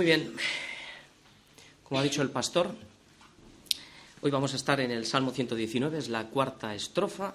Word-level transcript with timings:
Muy 0.00 0.06
bien. 0.06 0.32
Como 1.84 2.00
ha 2.00 2.02
dicho 2.02 2.22
el 2.22 2.30
pastor, 2.30 2.74
hoy 4.22 4.30
vamos 4.30 4.54
a 4.54 4.56
estar 4.56 4.80
en 4.80 4.90
el 4.90 5.04
Salmo 5.04 5.30
119, 5.30 5.98
es 5.98 6.08
la 6.08 6.28
cuarta 6.28 6.74
estrofa. 6.74 7.34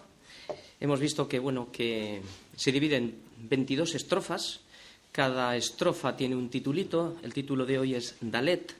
Hemos 0.80 0.99
visto 0.99 1.27
que, 1.27 1.38
bueno, 1.38 1.71
que 1.71 2.23
se 2.55 2.71
divide 2.71 2.95
en 2.95 3.21
22 3.38 3.93
estrofas. 3.93 4.62
Cada 5.12 5.55
estrofa 5.55 6.17
tiene 6.17 6.35
un 6.35 6.49
titulito. 6.49 7.17
El 7.21 7.35
título 7.35 7.67
de 7.67 7.77
hoy 7.77 7.93
es 7.93 8.16
Dalet. 8.20 8.73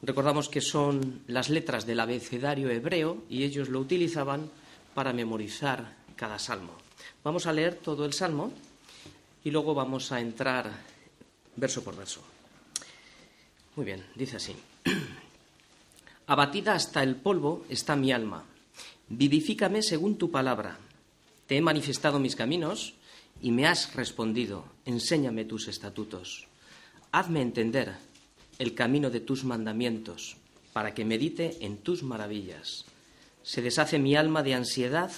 Recordamos 0.00 0.48
que 0.48 0.62
son 0.62 1.24
las 1.26 1.50
letras 1.50 1.84
del 1.84 2.00
abecedario 2.00 2.70
hebreo 2.70 3.24
y 3.28 3.42
ellos 3.42 3.68
lo 3.68 3.80
utilizaban 3.80 4.50
para 4.94 5.12
memorizar 5.12 5.94
cada 6.16 6.38
salmo. 6.38 6.72
Vamos 7.22 7.46
a 7.46 7.52
leer 7.52 7.74
todo 7.74 8.06
el 8.06 8.14
salmo 8.14 8.50
y 9.44 9.50
luego 9.50 9.74
vamos 9.74 10.10
a 10.10 10.20
entrar 10.20 10.72
verso 11.54 11.84
por 11.84 11.98
verso. 11.98 12.33
Muy 13.76 13.86
bien, 13.86 14.04
dice 14.14 14.36
así. 14.36 14.54
Abatida 16.26 16.74
hasta 16.74 17.02
el 17.02 17.16
polvo 17.16 17.64
está 17.68 17.96
mi 17.96 18.12
alma. 18.12 18.44
Vivifícame 19.08 19.82
según 19.82 20.16
tu 20.16 20.30
palabra. 20.30 20.78
Te 21.46 21.56
he 21.56 21.60
manifestado 21.60 22.20
mis 22.20 22.36
caminos 22.36 22.94
y 23.42 23.50
me 23.50 23.66
has 23.66 23.94
respondido. 23.94 24.64
Enséñame 24.86 25.44
tus 25.44 25.68
estatutos. 25.68 26.46
Hazme 27.10 27.42
entender 27.42 27.96
el 28.58 28.74
camino 28.74 29.10
de 29.10 29.20
tus 29.20 29.44
mandamientos 29.44 30.36
para 30.72 30.94
que 30.94 31.04
medite 31.04 31.58
en 31.60 31.78
tus 31.78 32.02
maravillas. 32.02 32.84
Se 33.42 33.60
deshace 33.60 33.98
mi 33.98 34.14
alma 34.14 34.42
de 34.42 34.54
ansiedad. 34.54 35.10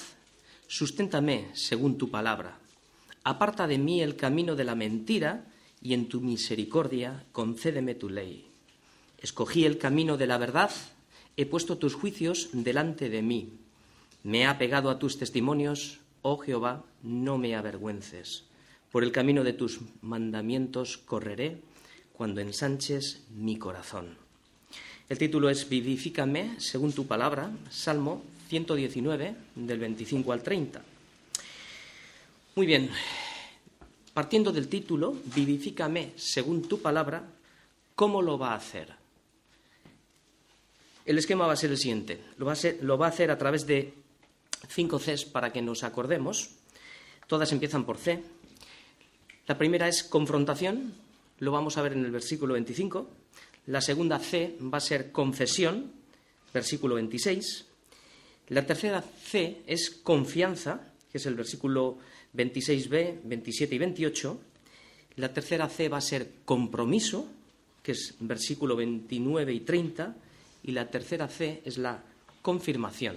Susténtame 0.66 1.50
según 1.55 1.98
tu 1.98 2.11
palabra. 2.11 2.59
Aparta 3.22 3.66
de 3.66 3.78
mí 3.78 4.03
el 4.03 4.16
camino 4.16 4.56
de 4.56 4.64
la 4.64 4.75
mentira 4.75 5.44
y 5.83 5.94
en 5.94 6.09
tu 6.09 6.20
misericordia 6.20 7.25
concédeme 7.33 7.94
tu 7.94 8.09
ley. 8.09 8.45
Escogí 9.20 9.64
el 9.64 9.78
camino 9.78 10.17
de 10.17 10.27
la 10.27 10.39
verdad, 10.39 10.70
he 11.36 11.47
puesto 11.47 11.78
tus 11.78 11.95
juicios 11.95 12.50
delante 12.53 13.09
de 13.09 13.22
mí. 13.22 13.53
Me 14.22 14.41
he 14.41 14.47
apegado 14.47 14.91
a 14.91 14.98
tus 14.98 15.19
testimonios, 15.19 16.00
oh 16.22 16.39
Jehová, 16.39 16.84
no 17.03 17.39
me 17.39 17.55
avergüences. 17.55 18.44
Por 18.91 19.05
el 19.05 19.12
camino 19.12 19.44
de 19.44 19.53
tus 19.53 19.81
mandamientos 20.03 20.97
correré 20.98 21.61
cuando 22.12 22.41
ensanches 22.41 23.25
mi 23.31 23.56
corazón. 23.56 24.17
El 25.09 25.19
título 25.19 25.50
es 25.50 25.69
Vivifícame 25.69 26.56
según 26.59 26.92
tu 26.92 27.06
palabra, 27.06 27.50
Salmo 27.70 28.22
119, 28.48 29.37
del 29.55 29.78
25 29.78 30.33
al 30.33 30.42
30. 30.42 30.83
Muy 32.56 32.67
bien, 32.67 32.91
partiendo 34.14 34.50
del 34.50 34.69
título, 34.69 35.14
Vivifícame 35.34 36.12
según 36.17 36.67
tu 36.67 36.81
palabra, 36.81 37.22
¿cómo 37.94 38.22
lo 38.22 38.39
va 38.39 38.53
a 38.53 38.56
hacer? 38.56 39.06
El 41.07 41.19
esquema 41.19 41.47
va 41.47 41.53
a 41.53 41.57
ser 41.57 41.71
el 41.71 41.79
siguiente. 41.79 42.19
Lo 42.37 42.47
va 42.47 42.55
a, 42.55 42.97
va 42.97 43.07
a 43.07 43.09
hacer 43.09 43.31
a 43.31 43.39
través 43.39 43.65
de 43.65 43.95
cinco 44.69 44.99
Cs 44.99 45.25
para 45.25 45.53
que 45.53 45.62
nos 45.62 45.85
acordemos. 45.85 46.51
Todas 47.29 47.53
empiezan 47.53 47.87
por 47.87 47.97
C. 47.97 48.25
La 49.47 49.57
primera 49.57 49.87
es 49.87 50.03
confrontación, 50.03 50.95
lo 51.39 51.53
vamos 51.53 51.79
a 51.79 51.83
ver 51.83 51.93
en 51.93 52.05
el 52.05 52.11
versículo 52.11 52.55
25. 52.55 53.09
La 53.67 53.81
segunda 53.81 54.19
C 54.19 54.57
va 54.61 54.79
a 54.79 54.81
ser 54.81 55.12
confesión, 55.12 55.93
versículo 56.53 56.97
26. 56.97 57.66
La 58.49 58.66
tercera 58.66 59.00
C 59.03 59.62
es 59.69 59.91
confianza, 59.91 60.93
que 61.12 61.19
es 61.19 61.27
el 61.27 61.37
versículo 61.37 61.99
26b, 62.34 63.21
27 63.22 63.77
y 63.77 63.78
28. 63.78 64.41
La 65.16 65.33
tercera 65.33 65.69
C 65.69 65.89
va 65.89 65.99
a 65.99 66.00
ser 66.00 66.33
compromiso, 66.45 67.28
que 67.84 67.93
es 67.93 68.16
versículo 68.19 68.75
29 68.75 69.53
y 69.53 69.61
30. 69.61 70.16
Y 70.66 70.72
la 70.72 70.91
tercera 70.91 71.28
C 71.28 71.62
es 71.65 71.78
la 71.78 72.03
confirmación, 72.43 73.16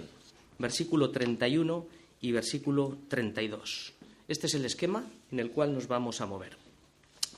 versículo 0.58 1.10
31 1.10 1.86
y 2.22 2.32
versículo 2.32 2.96
32. 3.08 3.92
Este 4.28 4.46
es 4.46 4.54
el 4.54 4.64
esquema 4.64 5.04
en 5.30 5.40
el 5.40 5.50
cual 5.50 5.74
nos 5.74 5.88
vamos 5.88 6.20
a 6.20 6.26
mover. 6.26 6.56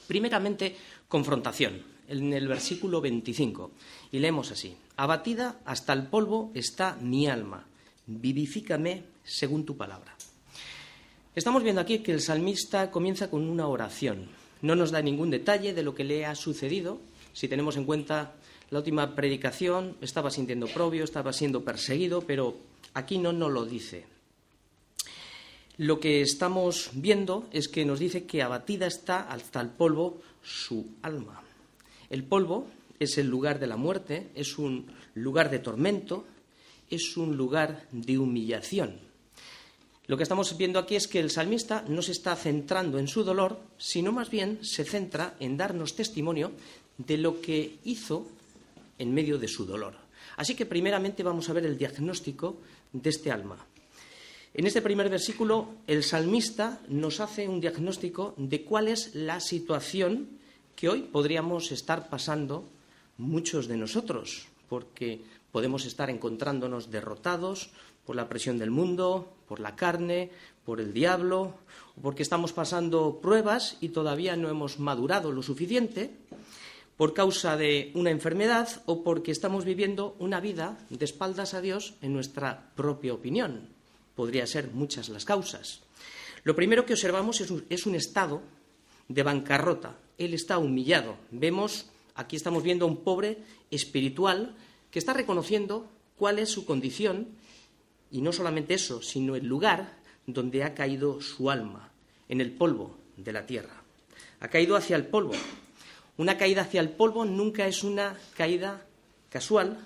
Primeramente, 0.07 0.77
confrontación, 1.09 1.83
en 2.09 2.33
el 2.33 2.47
versículo 2.47 3.01
25. 3.01 3.71
Y 4.11 4.19
leemos 4.19 4.51
así, 4.51 4.77
abatida 4.97 5.61
hasta 5.65 5.93
el 5.93 6.07
polvo 6.07 6.53
está 6.55 6.97
mi 7.01 7.27
alma, 7.27 7.67
vivifícame 8.07 9.05
según 9.25 9.65
tu 9.65 9.77
palabra. 9.77 10.15
Estamos 11.35 11.63
viendo 11.63 11.81
aquí 11.81 12.01
que 12.01 12.13
el 12.13 12.21
salmista 12.21 12.91
comienza 12.91 13.31
con 13.31 13.49
una 13.49 13.67
oración. 13.67 14.29
No 14.61 14.77
nos 14.77 14.91
da 14.91 15.01
ningún 15.01 15.31
detalle 15.31 15.73
de 15.73 15.83
lo 15.83 15.95
que 15.95 16.05
le 16.05 16.27
ha 16.27 16.35
sucedido. 16.35 17.01
Si 17.33 17.49
tenemos 17.49 17.77
en 17.79 17.87
cuenta 17.87 18.35
la 18.73 18.79
última 18.79 19.15
predicación, 19.15 19.99
estaba 20.01 20.31
sintiendo 20.31 20.67
propio, 20.67 21.05
estaba 21.05 21.35
siendo 21.35 21.63
perseguido, 21.63 22.23
pero 22.23 22.57
aquí 22.95 23.19
no 23.19 23.31
nos 23.31 23.53
lo 23.53 23.67
dice. 23.67 24.07
Lo 25.77 26.01
que 26.01 26.23
estamos 26.23 26.89
viendo 26.95 27.47
es 27.53 27.69
que 27.69 27.85
nos 27.85 27.99
dice 27.99 28.25
que 28.25 28.41
abatida 28.41 28.87
está 28.87 29.31
hasta 29.31 29.61
el 29.61 29.69
polvo 29.69 30.23
su 30.43 30.87
alma. 31.03 31.43
El 32.09 32.25
polvo 32.25 32.67
es 32.99 33.19
el 33.19 33.27
lugar 33.27 33.61
de 33.61 33.67
la 33.67 33.77
muerte, 33.77 34.31
es 34.35 34.57
un 34.57 34.87
lugar 35.17 35.51
de 35.51 35.59
tormento, 35.59 36.25
es 36.89 37.19
un 37.19 37.37
lugar 37.37 37.87
de 37.93 38.17
humillación. 38.17 38.97
Lo 40.07 40.17
que 40.17 40.23
estamos 40.23 40.57
viendo 40.57 40.79
aquí 40.79 40.97
es 40.97 41.09
que 41.09 41.21
el 41.21 41.31
salmista 41.31 41.85
no 41.89 42.01
se 42.01 42.13
está 42.13 42.35
centrando 42.37 42.99
en 42.99 43.07
su 43.07 43.23
dolor, 43.23 43.61
sino 43.77 44.13
más 44.13 44.31
bien 44.31 44.61
se 44.63 44.85
centra 44.85 45.35
en 45.41 45.59
darnos 45.59 45.95
testimonio 45.95 46.53
de 46.97 47.19
lo 47.19 47.43
que 47.43 47.77
hizo 47.85 48.27
en 48.99 49.15
medio 49.15 49.39
de 49.39 49.49
su 49.49 49.65
dolor. 49.65 49.95
Así 50.37 50.55
que 50.55 50.67
primeramente 50.67 51.23
vamos 51.23 51.49
a 51.49 51.53
ver 51.53 51.67
el 51.67 51.79
diagnóstico 51.79 52.61
de 52.93 53.11
este 53.11 53.31
alma. 53.31 53.67
En 54.55 54.67
este 54.67 54.83
primer 54.83 55.09
versículo, 55.09 55.77
el 55.87 56.03
salmista 56.03 56.81
nos 56.89 57.21
hace 57.21 57.49
un 57.49 57.61
diagnóstico 57.61 58.35
de 58.37 58.65
cuál 58.65 58.89
es 58.89 59.15
la 59.15 59.41
situación 59.41 60.29
que 60.77 60.89
hoy 60.89 61.03
podríamos 61.03 61.73
estar 61.73 62.09
pasando 62.11 62.69
muchos 63.17 63.67
de 63.67 63.77
nosotros, 63.77 64.47
porque 64.69 65.23
podemos 65.51 65.87
estar 65.87 66.11
encontrándonos 66.11 66.91
derrotados, 66.91 67.71
por 68.05 68.17
la 68.17 68.29
presión 68.29 68.59
del 68.59 68.71
mundo, 68.71 69.33
por 69.49 69.61
la 69.61 69.77
carne, 69.77 70.31
por 70.65 70.81
el 70.81 70.93
diablo, 70.93 71.55
porque 72.01 72.23
estamos 72.23 72.53
pasando 72.53 73.21
pruebas 73.21 73.77
y 73.81 73.91
todavía 73.91 74.37
no 74.37 74.49
hemos 74.49 74.79
madurado 74.79 75.33
lo 75.33 75.43
suficiente, 75.43 76.11
por 76.97 77.15
causa 77.15 77.57
de 77.57 77.91
una 77.95 78.11
enfermedad 78.11 78.83
o 78.87 79.03
porque 79.03 79.33
estamos 79.33 79.65
viviendo 79.65 80.17
una 80.19 80.41
vida 80.41 80.79
de 80.91 81.05
espaldas 81.05 81.55
a 81.55 81.61
Dios 81.61 81.95
en 82.03 82.13
nuestra 82.13 82.73
propia 82.75 83.15
opinión. 83.15 83.69
Podría 84.15 84.47
ser 84.47 84.71
muchas 84.73 85.09
las 85.09 85.25
causas. 85.25 85.81
Lo 86.45 86.55
primero 86.55 86.85
que 86.85 86.93
observamos 86.93 87.41
es 87.41 87.51
un, 87.51 87.65
es 87.71 87.87
un 87.87 87.95
estado 87.95 88.43
de 89.09 89.23
bancarrota. 89.23 89.97
Él 90.19 90.35
está 90.35 90.59
humillado. 90.59 91.17
Vemos, 91.31 91.87
aquí 92.15 92.37
estamos 92.37 92.63
viendo 92.63 92.85
a 92.85 92.89
un 92.89 93.03
pobre 93.03 93.39
espiritual 93.71 94.55
que 94.91 94.99
está 94.99 95.13
reconociendo 95.15 95.89
cuál 96.17 96.39
es 96.39 96.51
su 96.51 96.67
condición 96.67 97.29
y 98.11 98.21
no 98.21 98.33
solamente 98.33 98.75
eso, 98.75 99.03
sino 99.03 99.35
el 99.35 99.47
lugar 99.47 99.97
donde 100.27 100.63
ha 100.63 100.75
caído 100.75 101.21
su 101.21 101.51
alma, 101.51 101.91
en 102.29 102.41
el 102.41 102.53
polvo 102.53 102.97
de 103.17 103.33
la 103.33 103.47
tierra. 103.47 103.83
Ha 104.41 104.49
caído 104.49 104.77
hacia 104.77 104.97
el 104.97 105.07
polvo. 105.07 105.33
Una 106.23 106.39
caída 106.39 106.63
hacia 106.63 106.81
el 106.81 106.91
polvo 106.91 107.25
nunca 107.25 107.67
es 107.67 107.83
una 107.83 108.17
caída 108.37 108.87
casual 109.29 109.77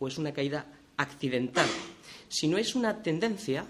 o 0.00 0.08
es 0.08 0.18
una 0.18 0.32
caída 0.32 0.66
accidental, 0.96 1.68
sino 2.28 2.58
es 2.58 2.74
una 2.74 3.04
tendencia 3.04 3.64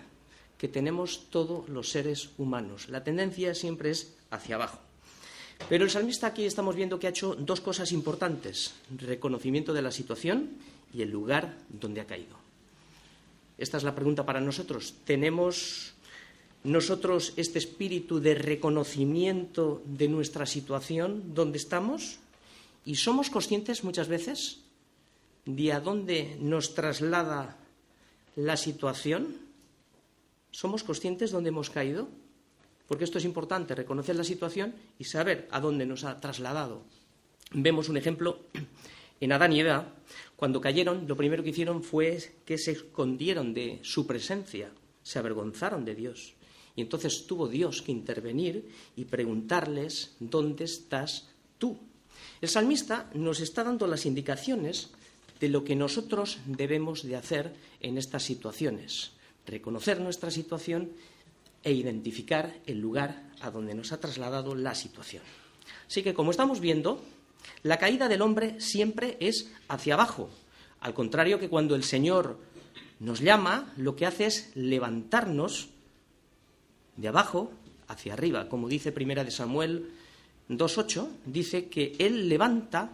que 0.57 0.67
tenemos 0.67 1.29
todos 1.29 1.69
los 1.69 1.91
seres 1.91 2.31
humanos. 2.39 2.89
La 2.89 3.05
tendencia 3.05 3.55
siempre 3.55 3.91
es 3.91 4.17
hacia 4.31 4.55
abajo. 4.55 4.79
Pero 5.69 5.85
el 5.85 5.91
salmista 5.91 6.29
aquí 6.29 6.47
estamos 6.47 6.75
viendo 6.75 6.99
que 6.99 7.07
ha 7.07 7.11
hecho 7.11 7.35
dos 7.35 7.61
cosas 7.61 7.93
importantes, 7.93 8.73
reconocimiento 8.97 9.75
de 9.75 9.83
la 9.83 9.91
situación 9.91 10.53
y 10.95 11.03
el 11.03 11.11
lugar 11.11 11.59
donde 11.69 12.01
ha 12.01 12.07
caído. 12.07 12.39
Esta 13.59 13.77
es 13.77 13.85
la 13.85 13.95
pregunta 13.95 14.25
para 14.25 14.41
nosotros. 14.41 14.95
¿Tenemos 15.05 15.93
nosotros 16.67 17.33
este 17.37 17.59
espíritu 17.59 18.21
de 18.21 18.35
reconocimiento 18.35 19.83
de 19.87 20.09
nuestra 20.09 20.47
situación, 20.47 21.35
donde 21.35 21.59
estamos? 21.59 22.19
¿Y 22.85 22.97
somos 22.97 23.31
conscientes 23.31 23.85
muchas 23.85 24.09
veces 24.09 24.61
de 25.45 25.73
a 25.73 25.81
dónde 25.81 26.37
nos 26.41 26.75
traslada 26.75 27.57
la 28.35 28.57
situación? 28.57 29.37
¿Somos 30.51 30.83
conscientes 30.83 31.31
de 31.31 31.35
dónde 31.35 31.49
hemos 31.49 31.71
caído? 31.71 32.09
Porque 32.89 33.05
esto 33.05 33.19
es 33.19 33.25
importante, 33.25 33.75
reconocer 33.75 34.17
la 34.17 34.25
situación 34.25 34.75
y 34.99 35.05
saber 35.05 35.49
a 35.51 35.61
dónde 35.61 35.87
nos 35.87 36.05
ha 36.05 36.21
trasladado. 36.21 36.83
Vemos 37.53 37.89
un 37.89 37.97
ejemplo 37.97 38.41
en 39.21 39.33
Adán 39.33 39.53
y 39.53 39.61
Eva, 39.61 39.89
cuando 40.37 40.61
cayeron, 40.61 41.09
lo 41.09 41.17
primero 41.17 41.43
que 41.43 41.51
hicieron 41.51 41.83
fue 41.83 42.19
que 42.45 42.59
se 42.59 42.73
escondieron 42.73 43.55
de 43.55 43.79
su 43.83 44.07
presencia, 44.07 44.71
se 45.03 45.19
avergonzaron 45.19 45.85
de 45.85 45.95
Dios. 45.95 46.35
Y 46.76 46.82
entonces 46.82 47.26
tuvo 47.26 47.49
Dios 47.49 47.82
que 47.82 47.90
intervenir 47.90 48.70
y 48.96 49.06
preguntarles, 49.06 50.14
¿dónde 50.20 50.64
estás 50.64 51.26
tú? 51.58 51.78
El 52.40 52.49
salmista 52.49 53.11
nos 53.14 53.40
está 53.40 53.64
dando 53.64 53.87
las 53.87 54.05
indicaciones 54.05 54.90
de 55.40 55.49
lo 55.49 55.64
que 55.64 55.75
nosotros 55.75 56.38
debemos 56.46 57.02
de 57.02 57.17
hacer 57.17 57.55
en 57.81 57.99
estas 57.99 58.23
situaciones, 58.23 59.12
reconocer 59.46 60.00
nuestra 60.00 60.31
situación 60.31 60.93
e 61.62 61.73
identificar 61.73 62.55
el 62.67 62.79
lugar 62.79 63.31
a 63.40 63.50
donde 63.50 63.75
nos 63.75 63.93
ha 63.93 64.00
trasladado 64.00 64.55
la 64.55 64.75
situación. 64.75 65.22
Así 65.88 66.02
que, 66.02 66.14
como 66.14 66.31
estamos 66.31 66.61
viendo, 66.61 67.02
la 67.62 67.79
caída 67.79 68.08
del 68.08 68.22
hombre 68.22 68.61
siempre 68.61 69.17
es 69.20 69.50
hacia 69.69 69.94
abajo, 69.94 70.31
al 70.81 70.94
contrario 70.94 71.38
que 71.38 71.49
cuando 71.49 71.75
el 71.75 71.84
Señor 71.84 72.38
nos 73.00 73.20
llama, 73.20 73.72
lo 73.76 73.96
que 73.96 74.06
hace 74.06 74.26
es 74.26 74.50
levantarnos 74.55 75.70
de 76.96 77.08
abajo 77.08 77.52
hacia 77.88 78.14
arriba, 78.14 78.48
como 78.48 78.69
dice 78.69 78.93
Primera 78.93 79.25
de 79.25 79.31
Samuel 79.31 79.90
2.8, 80.48 81.08
dice 81.26 81.69
que 81.69 81.94
Él 81.98 82.28
levanta 82.28 82.90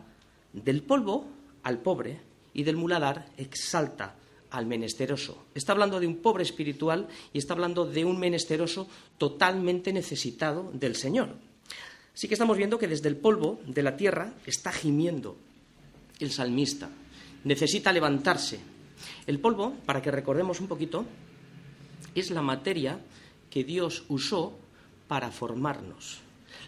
del 0.52 0.82
polvo 0.82 1.26
al 1.62 1.78
pobre 1.78 2.20
y 2.54 2.62
del 2.62 2.76
muladar 2.76 3.26
exalta 3.36 4.16
al 4.50 4.66
menesteroso. 4.66 5.46
Está 5.54 5.72
hablando 5.72 5.98
de 5.98 6.06
un 6.06 6.16
pobre 6.16 6.42
espiritual 6.42 7.08
y 7.32 7.38
está 7.38 7.54
hablando 7.54 7.86
de 7.86 8.04
un 8.04 8.18
menesteroso 8.18 8.86
totalmente 9.16 9.92
necesitado 9.92 10.70
del 10.74 10.94
Señor. 10.96 11.30
Así 12.14 12.28
que 12.28 12.34
estamos 12.34 12.58
viendo 12.58 12.78
que 12.78 12.88
desde 12.88 13.08
el 13.08 13.16
polvo 13.16 13.60
de 13.66 13.82
la 13.82 13.96
tierra 13.96 14.34
está 14.44 14.70
gimiendo 14.70 15.36
el 16.20 16.30
salmista. 16.30 16.90
Necesita 17.44 17.92
levantarse. 17.92 18.60
El 19.26 19.40
polvo, 19.40 19.74
para 19.86 20.02
que 20.02 20.10
recordemos 20.10 20.60
un 20.60 20.68
poquito, 20.68 21.06
es 22.14 22.30
la 22.30 22.42
materia 22.42 23.00
que 23.52 23.64
Dios 23.64 24.04
usó 24.08 24.56
para 25.08 25.30
formarnos. 25.30 26.20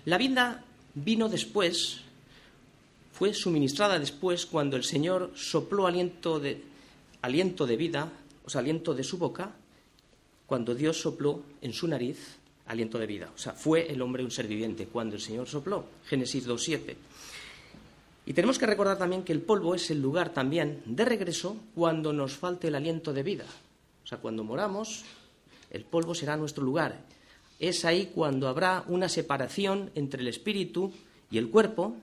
La 0.04 0.18
vida 0.18 0.62
vino 0.94 1.30
después, 1.30 2.02
fue 3.12 3.32
suministrada 3.32 3.98
después 3.98 4.44
cuando 4.44 4.76
el 4.76 4.84
Señor 4.84 5.32
sopló 5.34 5.86
aliento 5.86 6.38
de, 6.38 6.62
aliento 7.22 7.66
de 7.66 7.76
vida, 7.78 8.12
o 8.44 8.50
sea, 8.50 8.60
aliento 8.60 8.92
de 8.92 9.02
su 9.02 9.16
boca, 9.16 9.52
cuando 10.46 10.74
Dios 10.74 11.00
sopló 11.00 11.42
en 11.62 11.72
su 11.72 11.88
nariz 11.88 12.36
aliento 12.66 12.98
de 12.98 13.06
vida. 13.06 13.30
O 13.34 13.38
sea, 13.38 13.54
fue 13.54 13.90
el 13.90 14.02
hombre 14.02 14.22
un 14.22 14.30
ser 14.30 14.46
viviente 14.46 14.86
cuando 14.86 15.16
el 15.16 15.22
Señor 15.22 15.48
sopló. 15.48 15.86
Génesis 16.04 16.46
2.7. 16.46 16.96
Y 18.26 18.34
tenemos 18.34 18.58
que 18.58 18.66
recordar 18.66 18.98
también 18.98 19.22
que 19.22 19.32
el 19.32 19.40
polvo 19.40 19.74
es 19.74 19.90
el 19.90 20.02
lugar 20.02 20.34
también 20.34 20.82
de 20.84 21.06
regreso 21.06 21.56
cuando 21.74 22.12
nos 22.12 22.34
falte 22.34 22.68
el 22.68 22.74
aliento 22.74 23.14
de 23.14 23.22
vida. 23.22 23.46
O 24.02 24.06
sea, 24.06 24.18
cuando 24.18 24.44
moramos, 24.44 25.04
el 25.74 25.84
polvo 25.84 26.14
será 26.14 26.36
nuestro 26.36 26.62
lugar. 26.62 27.04
Es 27.58 27.84
ahí 27.84 28.12
cuando 28.14 28.48
habrá 28.48 28.84
una 28.86 29.08
separación 29.08 29.90
entre 29.96 30.22
el 30.22 30.28
espíritu 30.28 30.92
y 31.30 31.38
el 31.38 31.50
cuerpo, 31.50 31.96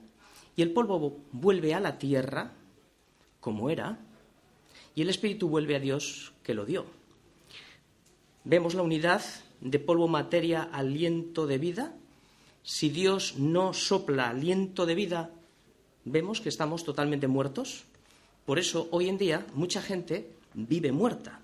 y 0.54 0.62
el 0.62 0.72
polvo 0.72 1.18
vuelve 1.32 1.72
a 1.72 1.80
la 1.80 1.98
tierra, 1.98 2.52
como 3.40 3.70
era, 3.70 3.98
y 4.94 5.00
el 5.00 5.08
espíritu 5.08 5.48
vuelve 5.48 5.74
a 5.74 5.80
Dios 5.80 6.32
que 6.42 6.52
lo 6.52 6.66
dio. 6.66 6.84
Vemos 8.44 8.74
la 8.74 8.82
unidad 8.82 9.22
de 9.62 9.78
polvo, 9.78 10.06
materia, 10.06 10.62
aliento 10.64 11.46
de 11.46 11.56
vida. 11.56 11.94
Si 12.62 12.90
Dios 12.90 13.38
no 13.38 13.72
sopla 13.72 14.28
aliento 14.28 14.84
de 14.84 14.94
vida, 14.94 15.30
vemos 16.04 16.42
que 16.42 16.50
estamos 16.50 16.84
totalmente 16.84 17.26
muertos. 17.26 17.84
Por 18.44 18.58
eso 18.58 18.88
hoy 18.90 19.08
en 19.08 19.16
día 19.16 19.46
mucha 19.54 19.80
gente 19.80 20.28
vive 20.54 20.92
muerta. 20.92 21.41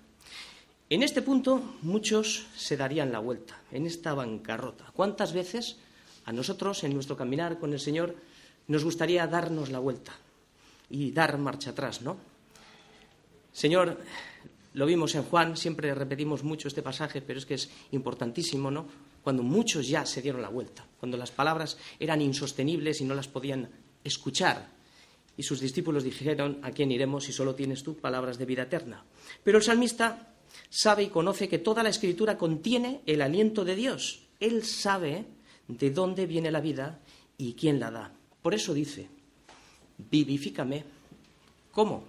En 0.91 1.03
este 1.03 1.21
punto 1.21 1.61
muchos 1.83 2.47
se 2.57 2.75
darían 2.75 3.11
la 3.11 3.19
vuelta, 3.19 3.61
en 3.71 3.85
esta 3.85 4.15
bancarrota. 4.15 4.91
¿Cuántas 4.91 5.33
veces 5.33 5.77
a 6.25 6.33
nosotros 6.33 6.83
en 6.83 6.95
nuestro 6.95 7.15
caminar 7.15 7.59
con 7.59 7.73
el 7.73 7.79
Señor 7.79 8.15
nos 8.67 8.83
gustaría 8.83 9.27
darnos 9.27 9.69
la 9.69 9.77
vuelta 9.77 10.13
y 10.89 11.11
dar 11.11 11.37
marcha 11.37 11.69
atrás, 11.69 12.01
¿no? 12.01 12.17
Señor, 13.53 13.99
lo 14.73 14.85
vimos 14.87 15.13
en 15.13 15.23
Juan, 15.23 15.57
siempre 15.57 15.93
repetimos 15.93 16.43
mucho 16.43 16.67
este 16.67 16.81
pasaje, 16.81 17.21
pero 17.21 17.37
es 17.37 17.45
que 17.45 17.53
es 17.53 17.69
importantísimo, 17.91 18.71
¿no? 18.71 18.87
Cuando 19.23 19.43
muchos 19.43 19.87
ya 19.87 20.07
se 20.07 20.23
dieron 20.23 20.41
la 20.41 20.49
vuelta, 20.49 20.83
cuando 20.99 21.17
las 21.17 21.29
palabras 21.29 21.77
eran 21.99 22.19
insostenibles 22.19 22.99
y 22.99 23.05
no 23.05 23.13
las 23.13 23.27
podían 23.27 23.69
escuchar. 24.03 24.69
Y 25.37 25.43
sus 25.43 25.59
discípulos 25.59 26.03
dijeron, 26.03 26.57
¿a 26.63 26.71
quién 26.71 26.91
iremos 26.91 27.25
si 27.25 27.31
solo 27.31 27.53
tienes 27.53 27.83
tú 27.83 27.95
palabras 27.95 28.39
de 28.39 28.45
vida 28.45 28.63
eterna? 28.63 29.05
Pero 29.43 29.59
el 29.59 29.63
salmista 29.63 30.33
sabe 30.69 31.03
y 31.03 31.09
conoce 31.09 31.47
que 31.49 31.59
toda 31.59 31.83
la 31.83 31.89
escritura 31.89 32.37
contiene 32.37 33.01
el 33.05 33.21
aliento 33.21 33.65
de 33.65 33.75
Dios. 33.75 34.21
Él 34.39 34.63
sabe 34.63 35.25
de 35.67 35.91
dónde 35.91 36.25
viene 36.25 36.51
la 36.51 36.61
vida 36.61 36.99
y 37.37 37.53
quién 37.53 37.79
la 37.79 37.91
da. 37.91 38.11
Por 38.41 38.53
eso 38.53 38.73
dice, 38.73 39.09
vivifícame. 39.97 40.83
¿Cómo? 41.71 42.03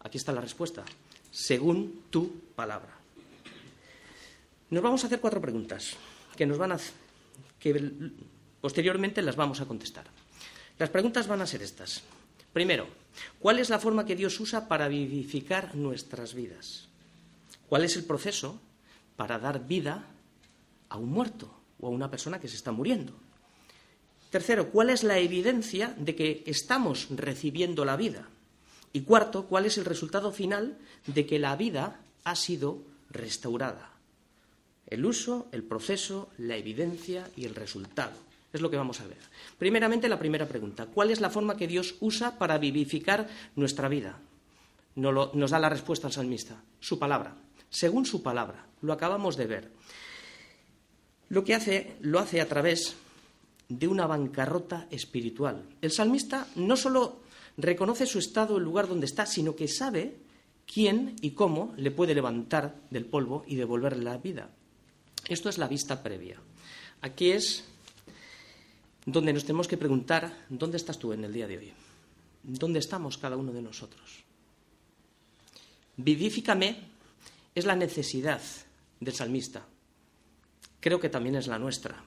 Aquí 0.00 0.18
está 0.18 0.32
la 0.32 0.40
respuesta 0.40 0.84
según 1.30 2.04
tu 2.10 2.30
palabra. 2.54 2.96
Nos 4.70 4.82
vamos 4.82 5.02
a 5.02 5.08
hacer 5.08 5.20
cuatro 5.20 5.40
preguntas 5.40 5.96
que 6.36 6.46
nos 6.46 6.58
van 6.58 6.72
a 6.72 6.78
que 7.58 7.90
posteriormente 8.60 9.20
las 9.22 9.36
vamos 9.36 9.60
a 9.60 9.66
contestar. 9.66 10.06
Las 10.78 10.90
preguntas 10.90 11.26
van 11.26 11.40
a 11.40 11.46
ser 11.46 11.62
estas. 11.62 12.02
Primero, 12.52 12.86
¿cuál 13.40 13.58
es 13.58 13.68
la 13.68 13.78
forma 13.78 14.06
que 14.06 14.16
Dios 14.16 14.38
usa 14.38 14.68
para 14.68 14.86
vivificar 14.86 15.74
nuestras 15.74 16.34
vidas? 16.34 16.88
¿Cuál 17.68 17.84
es 17.84 17.96
el 17.96 18.04
proceso 18.04 18.60
para 19.16 19.38
dar 19.38 19.66
vida 19.66 20.06
a 20.88 20.96
un 20.96 21.10
muerto 21.10 21.52
o 21.80 21.86
a 21.86 21.90
una 21.90 22.10
persona 22.10 22.40
que 22.40 22.48
se 22.48 22.56
está 22.56 22.72
muriendo? 22.72 23.14
Tercero, 24.30 24.70
¿cuál 24.70 24.90
es 24.90 25.04
la 25.04 25.18
evidencia 25.18 25.94
de 25.96 26.16
que 26.16 26.42
estamos 26.46 27.06
recibiendo 27.10 27.84
la 27.84 27.96
vida? 27.96 28.28
Y 28.92 29.02
cuarto, 29.02 29.46
¿cuál 29.46 29.66
es 29.66 29.78
el 29.78 29.84
resultado 29.84 30.32
final 30.32 30.76
de 31.06 31.26
que 31.26 31.38
la 31.38 31.54
vida 31.56 32.00
ha 32.24 32.36
sido 32.36 32.82
restaurada? 33.10 33.90
El 34.86 35.04
uso, 35.04 35.48
el 35.52 35.62
proceso, 35.62 36.30
la 36.38 36.56
evidencia 36.56 37.28
y 37.36 37.44
el 37.44 37.54
resultado. 37.54 38.12
Es 38.52 38.60
lo 38.60 38.70
que 38.70 38.76
vamos 38.76 39.00
a 39.00 39.06
ver. 39.06 39.18
Primeramente, 39.58 40.08
la 40.08 40.18
primera 40.18 40.46
pregunta. 40.46 40.86
¿Cuál 40.86 41.10
es 41.10 41.20
la 41.20 41.30
forma 41.30 41.56
que 41.56 41.66
Dios 41.66 41.96
usa 42.00 42.38
para 42.38 42.58
vivificar 42.58 43.28
nuestra 43.56 43.88
vida? 43.88 44.18
Nos, 44.94 45.50
da 45.50 45.58
la 45.58 45.68
respuesta 45.68 46.06
al 46.06 46.12
salmista. 46.12 46.62
Su 46.78 46.98
palabra. 46.98 47.34
Según 47.74 48.06
su 48.06 48.22
palabra. 48.22 48.66
Lo 48.82 48.92
acabamos 48.92 49.36
de 49.36 49.46
ver. 49.46 49.72
Lo 51.28 51.42
que 51.42 51.56
hace, 51.56 51.96
lo 52.02 52.20
hace 52.20 52.40
a 52.40 52.46
través 52.48 52.94
de 53.68 53.88
una 53.88 54.06
bancarrota 54.06 54.86
espiritual. 54.92 55.64
El 55.82 55.90
salmista 55.90 56.46
no 56.54 56.76
solo 56.76 57.22
reconoce 57.56 58.06
su 58.06 58.20
estado, 58.20 58.58
el 58.58 58.62
lugar 58.62 58.86
donde 58.86 59.06
está, 59.06 59.26
sino 59.26 59.56
que 59.56 59.66
sabe 59.66 60.14
quién 60.72 61.16
y 61.20 61.32
cómo 61.32 61.74
le 61.76 61.90
puede 61.90 62.14
levantar 62.14 62.76
del 62.90 63.06
polvo 63.06 63.44
y 63.48 63.56
devolverle 63.56 64.04
la 64.04 64.18
vida. 64.18 64.50
Esto 65.28 65.48
es 65.48 65.58
la 65.58 65.66
vista 65.66 66.00
previa. 66.00 66.38
Aquí 67.00 67.32
es 67.32 67.64
donde 69.04 69.32
nos 69.32 69.46
tenemos 69.46 69.66
que 69.66 69.78
preguntar, 69.78 70.44
¿dónde 70.48 70.76
estás 70.76 71.00
tú 71.00 71.12
en 71.12 71.24
el 71.24 71.32
día 71.32 71.48
de 71.48 71.58
hoy? 71.58 71.72
¿Dónde 72.44 72.78
estamos 72.78 73.18
cada 73.18 73.36
uno 73.36 73.52
de 73.52 73.62
nosotros? 73.62 74.22
Vivifícame 75.96 76.93
es 77.54 77.64
la 77.64 77.76
necesidad 77.76 78.40
del 79.00 79.14
salmista. 79.14 79.66
Creo 80.80 81.00
que 81.00 81.08
también 81.08 81.36
es 81.36 81.46
la 81.46 81.58
nuestra. 81.58 82.02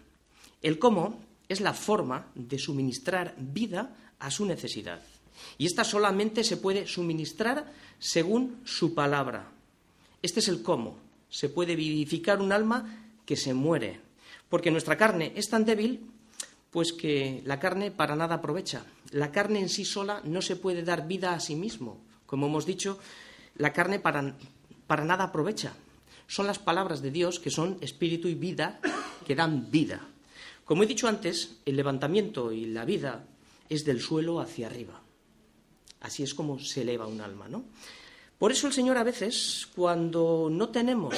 El 0.61 0.79
cómo 0.79 1.19
es 1.47 1.61
la 1.61 1.73
forma 1.73 2.27
de 2.35 2.59
suministrar 2.59 3.35
vida 3.37 3.95
a 4.19 4.29
su 4.31 4.45
necesidad. 4.45 5.01
Y 5.57 5.65
esta 5.65 5.83
solamente 5.83 6.43
se 6.43 6.57
puede 6.57 6.87
suministrar 6.87 7.71
según 7.99 8.61
su 8.65 8.93
palabra. 8.93 9.51
Este 10.21 10.39
es 10.39 10.47
el 10.47 10.61
cómo. 10.61 10.97
Se 11.29 11.49
puede 11.49 11.75
vivificar 11.75 12.41
un 12.41 12.51
alma 12.51 13.05
que 13.25 13.35
se 13.35 13.53
muere, 13.53 13.99
porque 14.49 14.71
nuestra 14.71 14.97
carne 14.97 15.33
es 15.35 15.49
tan 15.49 15.65
débil, 15.65 16.09
pues 16.71 16.93
que 16.93 17.41
la 17.45 17.59
carne 17.59 17.91
para 17.91 18.15
nada 18.15 18.35
aprovecha. 18.35 18.85
La 19.11 19.31
carne 19.31 19.59
en 19.59 19.69
sí 19.69 19.85
sola 19.85 20.21
no 20.23 20.41
se 20.41 20.55
puede 20.55 20.83
dar 20.83 21.07
vida 21.07 21.33
a 21.33 21.39
sí 21.39 21.55
mismo. 21.55 22.01
Como 22.25 22.47
hemos 22.47 22.65
dicho, 22.65 22.99
la 23.55 23.73
carne 23.73 23.99
para, 23.99 24.35
para 24.87 25.05
nada 25.05 25.25
aprovecha. 25.25 25.73
Son 26.27 26.47
las 26.47 26.59
palabras 26.59 27.01
de 27.01 27.11
Dios 27.11 27.39
que 27.39 27.51
son 27.51 27.77
espíritu 27.81 28.27
y 28.27 28.35
vida 28.35 28.79
que 29.25 29.35
dan 29.35 29.69
vida. 29.69 30.01
Como 30.65 30.83
he 30.83 30.87
dicho 30.87 31.07
antes, 31.07 31.59
el 31.65 31.75
levantamiento 31.75 32.51
y 32.51 32.65
la 32.65 32.83
vida 32.83 33.25
es 33.69 33.85
del 33.85 34.01
suelo 34.01 34.39
hacia 34.39 34.67
arriba. 34.67 35.01
Así 36.01 36.23
es 36.23 36.33
como 36.33 36.59
se 36.59 36.81
eleva 36.81 37.07
un 37.07 37.21
alma, 37.21 37.47
¿no? 37.47 37.63
Por 38.37 38.51
eso 38.51 38.67
el 38.67 38.73
Señor 38.73 38.97
a 38.97 39.03
veces, 39.03 39.67
cuando 39.75 40.47
no 40.51 40.69
tenemos 40.69 41.15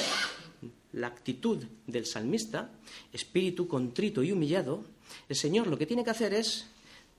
la 0.92 1.08
actitud 1.08 1.62
del 1.86 2.06
salmista, 2.06 2.70
espíritu 3.12 3.68
contrito 3.68 4.22
y 4.22 4.32
humillado, 4.32 4.84
el 5.28 5.36
Señor 5.36 5.66
lo 5.66 5.76
que 5.76 5.86
tiene 5.86 6.04
que 6.04 6.10
hacer 6.10 6.32
es 6.32 6.66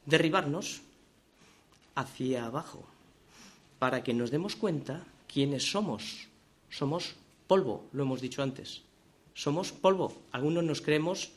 derribarnos 0.06 0.82
hacia 1.96 2.46
abajo, 2.46 2.86
para 3.78 4.04
que 4.04 4.14
nos 4.14 4.32
demos 4.32 4.56
cuenta 4.56 5.06
quiénes 5.28 5.70
somos. 5.70 6.31
Somos 6.72 7.14
polvo, 7.46 7.86
lo 7.92 8.04
hemos 8.04 8.22
dicho 8.22 8.42
antes. 8.42 8.82
Somos 9.36 9.72
polvo. 9.72 10.24
Algunos 10.32 10.64
nos 10.64 10.82
creemos 10.82 11.32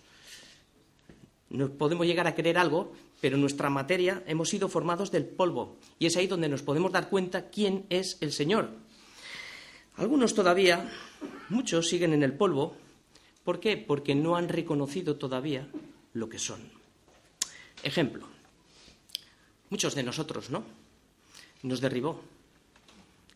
Nos 1.50 1.70
podemos 1.70 2.06
llegar 2.06 2.26
a 2.26 2.34
creer 2.34 2.58
algo, 2.58 2.92
pero 3.20 3.36
nuestra 3.36 3.70
materia 3.70 4.24
hemos 4.26 4.48
sido 4.48 4.68
formados 4.68 5.10
del 5.12 5.24
polvo. 5.24 5.76
Y 5.98 6.06
es 6.06 6.16
ahí 6.16 6.26
donde 6.26 6.48
nos 6.48 6.62
podemos 6.62 6.90
dar 6.90 7.08
cuenta 7.08 7.50
quién 7.50 7.86
es 7.90 8.18
el 8.20 8.32
Señor. 8.32 8.70
Algunos 9.96 10.34
todavía, 10.34 10.90
muchos 11.50 11.88
siguen 11.88 12.12
en 12.12 12.24
el 12.24 12.32
polvo. 12.32 12.76
¿Por 13.44 13.60
qué? 13.60 13.76
Porque 13.76 14.14
no 14.16 14.34
han 14.34 14.48
reconocido 14.48 15.16
todavía 15.16 15.68
lo 16.12 16.28
que 16.28 16.38
son. 16.38 16.60
Ejemplo. 17.84 18.26
Muchos 19.70 19.94
de 19.94 20.02
nosotros, 20.02 20.50
¿no? 20.50 20.64
Nos 21.62 21.80
derribó. 21.80 22.20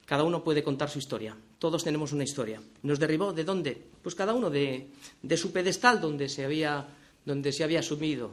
Cada 0.08 0.24
uno 0.24 0.42
puede 0.42 0.62
contar 0.62 0.88
su 0.88 0.98
historia. 0.98 1.36
Todos 1.58 1.84
tenemos 1.84 2.14
una 2.14 2.24
historia. 2.24 2.62
¿Nos 2.82 2.98
derribó 2.98 3.34
de 3.34 3.44
dónde? 3.44 3.76
Pues 4.00 4.14
cada 4.14 4.32
uno 4.32 4.48
de, 4.48 4.88
su 5.36 5.52
pedestal 5.52 6.00
donde 6.00 6.30
se 6.30 6.46
había, 6.46 6.88
donde 7.26 7.52
se 7.52 7.62
había 7.62 7.82
sumido. 7.82 8.32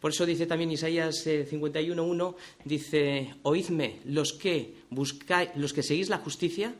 Por 0.00 0.12
eso 0.12 0.24
dice 0.24 0.46
también 0.46 0.70
Isaías 0.70 1.26
51.1, 1.26 2.30
eh, 2.30 2.36
dice, 2.64 3.34
oídme 3.42 3.98
los 4.04 4.32
que, 4.32 4.76
buscáis, 4.90 5.50
seguís 5.80 6.08
la 6.08 6.18
justicia, 6.18 6.72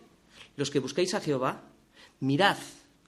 los 0.54 0.70
que 0.70 0.78
buscáis 0.78 1.14
a 1.14 1.20
Jehová, 1.20 1.64
mirad 2.20 2.58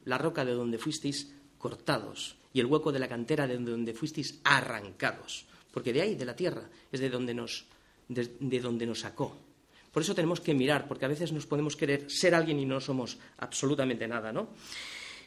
la 0.06 0.18
roca 0.18 0.44
de 0.44 0.54
donde 0.54 0.78
fuisteis 0.78 1.32
cortados 1.58 2.38
y 2.52 2.58
el 2.58 2.66
hueco 2.66 2.90
de 2.90 2.98
la 2.98 3.08
cantera 3.08 3.46
de 3.46 3.56
donde 3.56 3.94
fuisteis 3.94 4.40
arrancados, 4.42 5.46
porque 5.70 5.92
de 5.92 6.02
ahí, 6.02 6.16
de 6.16 6.24
la 6.24 6.34
tierra, 6.34 6.68
es 6.90 6.98
de 6.98 7.08
donde 7.08 7.34
nos, 7.34 7.66
de 8.08 8.60
donde 8.60 8.86
nos 8.86 8.98
sacó. 8.98 9.49
Por 9.92 10.02
eso 10.02 10.14
tenemos 10.14 10.40
que 10.40 10.54
mirar, 10.54 10.86
porque 10.86 11.04
a 11.04 11.08
veces 11.08 11.32
nos 11.32 11.46
podemos 11.46 11.76
querer 11.76 12.10
ser 12.10 12.34
alguien 12.34 12.60
y 12.60 12.66
no 12.66 12.80
somos 12.80 13.18
absolutamente 13.38 14.06
nada, 14.06 14.32
¿no? 14.32 14.50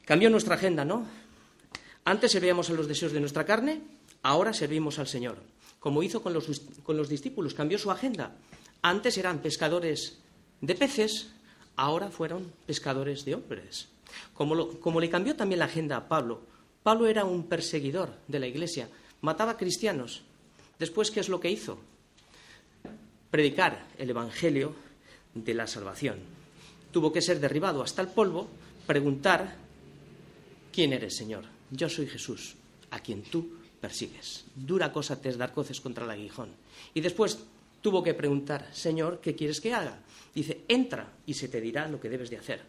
Cambió 0.05 0.29
nuestra 0.29 0.55
agenda, 0.55 0.85
¿no? 0.85 1.05
Antes 2.05 2.31
servíamos 2.31 2.69
a 2.69 2.73
los 2.73 2.87
deseos 2.87 3.11
de 3.11 3.19
nuestra 3.19 3.45
carne, 3.45 3.81
ahora 4.21 4.53
servimos 4.53 4.99
al 4.99 5.07
Señor. 5.07 5.37
Como 5.79 6.03
hizo 6.03 6.21
con 6.21 6.33
los, 6.33 6.61
con 6.83 6.97
los 6.97 7.09
discípulos, 7.09 7.53
cambió 7.53 7.77
su 7.77 7.91
agenda. 7.91 8.35
Antes 8.81 9.17
eran 9.17 9.39
pescadores 9.39 10.19
de 10.61 10.75
peces, 10.75 11.31
ahora 11.75 12.09
fueron 12.09 12.51
pescadores 12.65 13.25
de 13.25 13.35
hombres. 13.35 13.89
Como, 14.33 14.79
como, 14.79 14.99
le 14.99 15.09
cambió 15.09 15.35
también 15.35 15.59
la 15.59 15.65
agenda 15.65 15.97
a 15.97 16.07
Pablo. 16.07 16.41
Pablo 16.83 17.07
era 17.07 17.25
un 17.25 17.47
perseguidor 17.47 18.13
de 18.27 18.39
la 18.39 18.47
iglesia, 18.47 18.89
mataba 19.21 19.57
cristianos. 19.57 20.23
Después, 20.79 21.11
¿qué 21.11 21.19
es 21.19 21.29
lo 21.29 21.39
que 21.39 21.51
hizo? 21.51 21.79
Predicar 23.33 23.87
el 23.97 24.11
Evangelio 24.11 24.75
de 25.33 25.55
la 25.55 25.65
salvación. 25.65 26.19
Tuvo 26.91 27.11
que 27.11 27.19
ser 27.19 27.39
derribado 27.39 27.81
hasta 27.81 28.03
el 28.03 28.09
polvo, 28.09 28.47
preguntar, 28.85 29.55
¿quién 30.71 30.93
eres, 30.93 31.17
Señor? 31.17 31.43
Yo 31.71 31.89
soy 31.89 32.05
Jesús, 32.05 32.53
a 32.91 32.99
quien 32.99 33.23
tú 33.23 33.57
persigues. 33.81 34.45
Dura 34.53 34.93
cosa 34.93 35.19
te 35.19 35.29
es 35.29 35.37
dar 35.39 35.51
coces 35.51 35.81
contra 35.81 36.05
el 36.05 36.11
aguijón. 36.11 36.49
Y 36.93 37.01
después 37.01 37.39
tuvo 37.81 38.03
que 38.03 38.13
preguntar, 38.13 38.69
Señor, 38.71 39.19
¿qué 39.19 39.33
quieres 39.33 39.59
que 39.59 39.73
haga? 39.73 39.97
Dice, 40.35 40.61
entra 40.67 41.11
y 41.25 41.33
se 41.33 41.47
te 41.47 41.59
dirá 41.59 41.87
lo 41.87 41.99
que 41.99 42.09
debes 42.09 42.29
de 42.29 42.37
hacer. 42.37 42.61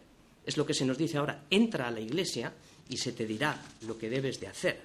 Es 0.47 0.57
lo 0.57 0.65
que 0.65 0.73
se 0.73 0.83
nos 0.83 0.97
dice 0.97 1.19
ahora, 1.19 1.43
entra 1.51 1.89
a 1.89 1.91
la 1.91 1.99
iglesia 1.99 2.51
y 2.89 2.97
se 2.97 3.11
te 3.11 3.27
dirá 3.27 3.61
lo 3.85 3.99
que 3.99 4.09
debes 4.09 4.39
de 4.39 4.47
hacer. 4.47 4.81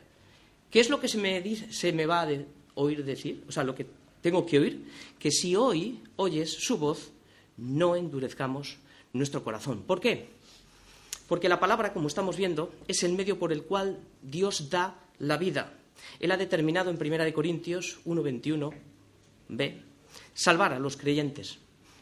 ¿Qué 0.71 0.81
es 0.81 0.91
lo 0.91 1.01
que 1.01 1.09
se 1.09 1.17
me, 1.17 1.41
dice, 1.41 1.73
se 1.73 1.91
me 1.95 2.05
va 2.05 2.21
a 2.21 2.29
oír 2.75 3.03
decir? 3.03 3.45
O 3.49 3.53
sea, 3.53 3.65
lo 3.65 3.75
que 3.75 3.87
tengo 4.23 4.47
que 4.47 4.59
oír 4.59 4.87
que 5.19 5.31
si 5.31 5.57
hoy 5.57 6.03
oyes 6.17 6.53
su 6.53 6.79
voz, 6.79 7.11
no 7.57 7.97
endurezcamos 7.97 8.79
nuestro 9.13 9.45
corazón. 9.45 9.83
¿Por 9.83 10.01
qué? 10.01 10.29
Porque 11.29 11.49
la 11.49 11.61
palabra, 11.61 11.93
como 11.93 12.09
estamos 12.09 12.37
viendo, 12.37 12.73
es 12.89 13.03
el 13.03 13.13
medio 13.13 13.39
por 13.39 13.53
el 13.53 13.63
cual 13.63 13.99
Dios 14.23 14.71
da 14.71 14.97
la 15.19 15.37
vida. 15.37 15.75
Él 16.19 16.33
ha 16.33 16.37
determinado 16.37 16.91
en 16.91 16.97
1 17.01 17.33
Corintios 17.33 17.99
1.21 18.05 18.73
b 19.49 19.83
salvar 20.35 20.73
a 20.73 20.79
los 20.79 20.97
creyentes. 20.97 21.59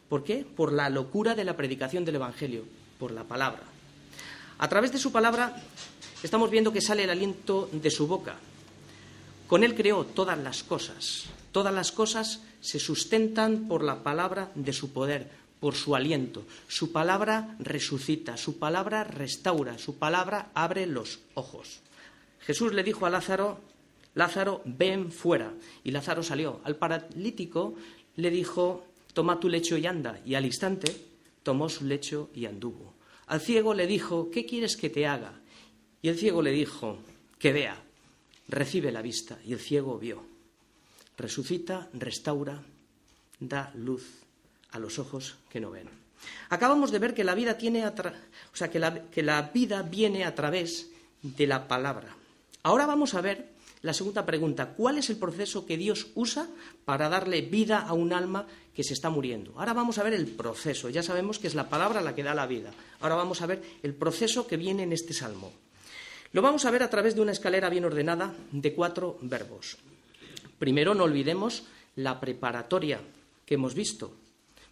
¿Por 0.09 0.25
qué? 0.25 0.45
Por 0.45 0.73
la 0.73 0.89
locura 0.89 1.35
de 1.35 1.45
la 1.45 1.57
predicación 1.57 2.05
del 2.05 2.17
Evangelio, 2.17 2.65
por 2.99 3.11
la 3.11 3.25
palabra. 3.25 3.63
A 4.59 4.69
través 4.69 4.93
de 4.93 4.99
su 4.99 5.13
palabra 5.13 5.63
estamos 6.23 6.51
viendo 6.51 6.73
que 6.73 6.81
sale 6.81 7.05
el 7.05 7.11
aliento 7.11 7.69
de 7.73 7.91
su 7.91 8.07
boca. 8.07 8.37
Con 9.47 9.65
él 9.65 9.75
creó 9.75 10.05
todas 10.05 10.39
las 10.39 10.63
cosas 10.63 11.29
Todas 11.53 11.75
las 11.75 11.93
cosas 11.93 12.43
se 12.61 12.79
sustentan 12.79 13.69
por 13.69 13.83
la 13.83 14.03
palabra 14.03 14.51
de 14.55 14.73
su 14.73 14.93
poder, 14.93 15.31
por 15.61 15.75
su 15.75 15.95
aliento. 15.97 16.45
Su 16.69 16.93
palabra 16.93 17.57
resucita, 17.59 18.37
su 18.37 18.59
palabra 18.59 19.05
restaura, 19.05 19.79
su 19.79 19.97
palabra 19.97 20.51
abre 20.55 20.87
los 20.87 21.21
ojos. 21.35 21.81
Jesús 22.41 22.73
le 22.75 22.83
dijo 22.83 23.07
a 23.07 23.11
Lázaro, 23.11 23.61
Lázaro, 24.15 24.63
ven 24.65 25.11
fuera. 25.11 25.53
Y 25.85 25.91
Lázaro 25.91 26.23
salió. 26.23 26.61
Al 26.65 26.77
paralítico 26.77 27.75
le 28.17 28.31
dijo, 28.31 28.85
toma 29.15 29.41
tu 29.41 29.49
lecho 29.49 29.77
y 29.77 29.87
anda. 29.87 30.21
Y 30.25 30.35
al 30.35 30.45
instante 30.45 30.95
tomó 31.43 31.69
su 31.69 31.85
lecho 31.85 32.31
y 32.35 32.47
anduvo. 32.47 32.95
Al 33.27 33.41
ciego 33.41 33.75
le 33.75 33.87
dijo, 33.87 34.31
¿qué 34.31 34.45
quieres 34.47 34.77
que 34.77 34.91
te 34.91 35.07
haga? 35.07 35.33
Y 36.03 36.09
el 36.09 36.19
ciego 36.19 36.43
le 36.43 36.51
dijo, 36.51 36.99
que 37.39 37.53
vea. 37.53 37.83
Recibe 38.49 38.91
la 38.93 39.03
vista. 39.03 39.39
Y 39.45 39.53
el 39.53 39.61
ciego 39.61 39.99
vio 39.99 40.38
resucita, 41.19 41.89
restaura, 41.93 42.63
da 43.41 43.71
luz 43.75 44.23
a 44.71 44.79
los 44.79 44.99
ojos 44.99 45.37
que 45.51 45.61
no 45.61 45.71
ven. 45.71 45.91
Acabamos 46.49 46.91
de 46.91 46.99
ver 46.99 47.15
que 47.15 47.25
la 47.25 47.35
vida 47.35 47.59
tiene 47.59 47.87
o 47.87 47.93
sea, 48.53 48.71
que 48.71 48.79
la, 48.79 49.03
que 49.11 49.23
la 49.23 49.43
vida 49.43 49.83
viene 49.83 50.25
a 50.25 50.35
través 50.35 50.91
de 51.23 51.47
la 51.47 51.69
palabra. 51.69 52.17
Ahora 52.63 52.87
vamos 52.87 53.15
a 53.15 53.21
ver 53.21 53.59
la 53.83 53.95
segunda 53.95 54.27
pregunta, 54.27 54.75
¿cuál 54.75 54.99
es 54.99 55.09
el 55.11 55.19
proceso 55.19 55.65
que 55.65 55.77
Dios 55.77 56.09
usa 56.15 56.49
para 56.85 57.09
darle 57.09 57.43
vida 57.43 57.79
a 57.79 57.93
un 57.93 58.13
alma 58.13 58.47
que 58.75 58.83
se 58.83 58.95
está 58.95 59.09
muriendo? 59.11 59.55
Ahora 59.57 59.73
vamos 59.73 59.99
a 59.99 60.03
ver 60.03 60.15
el 60.15 60.27
proceso, 60.27 60.89
ya 60.89 61.03
sabemos 61.03 61.39
que 61.39 61.47
es 61.47 61.55
la 61.55 61.69
palabra 61.69 62.01
la 62.01 62.15
que 62.15 62.25
da 62.25 62.35
la 62.35 62.47
vida. 62.47 62.73
Ahora 63.01 63.15
vamos 63.15 63.41
a 63.41 63.47
ver 63.47 63.63
el 63.83 63.95
proceso 63.95 64.49
que 64.49 64.57
viene 64.57 64.83
en 64.83 64.93
este 64.93 65.15
salmo. 65.15 65.53
Lo 66.33 66.43
vamos 66.43 66.65
a 66.65 66.71
ver 66.71 66.83
a 66.83 66.91
través 66.91 67.15
de 67.15 67.21
una 67.21 67.33
escalera 67.33 67.71
bien 67.71 67.85
ordenada 67.85 68.35
de 68.51 68.75
cuatro 68.75 69.17
verbos. 69.23 69.79
Primero 70.59 70.95
no 70.95 71.05
olvidemos 71.05 71.65
la 71.97 72.21
preparatoria 72.21 73.01
que 73.45 73.55
hemos 73.55 73.75
visto, 73.75 74.15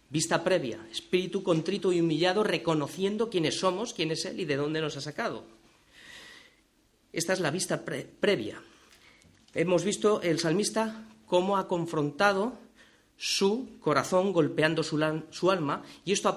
vista 0.09 0.43
previa, 0.43 0.85
espíritu 0.91 1.43
contrito 1.43 1.91
y 1.91 1.99
humillado 1.99 2.43
reconociendo 2.43 3.29
quiénes 3.29 3.59
somos, 3.59 3.93
quién 3.93 4.11
es 4.11 4.25
Él 4.25 4.39
y 4.39 4.45
de 4.45 4.55
dónde 4.55 4.81
nos 4.81 4.97
ha 4.97 5.01
sacado. 5.01 5.45
Esta 7.11 7.33
es 7.33 7.39
la 7.39 7.51
vista 7.51 7.83
previa. 7.83 8.61
Hemos 9.53 9.83
visto 9.83 10.21
el 10.21 10.39
salmista 10.39 11.07
cómo 11.25 11.57
ha 11.57 11.67
confrontado 11.67 12.59
su 13.17 13.79
corazón 13.79 14.31
golpeando 14.31 14.83
su, 14.83 15.01
alma 15.51 15.83
y 16.05 16.11
esto 16.11 16.29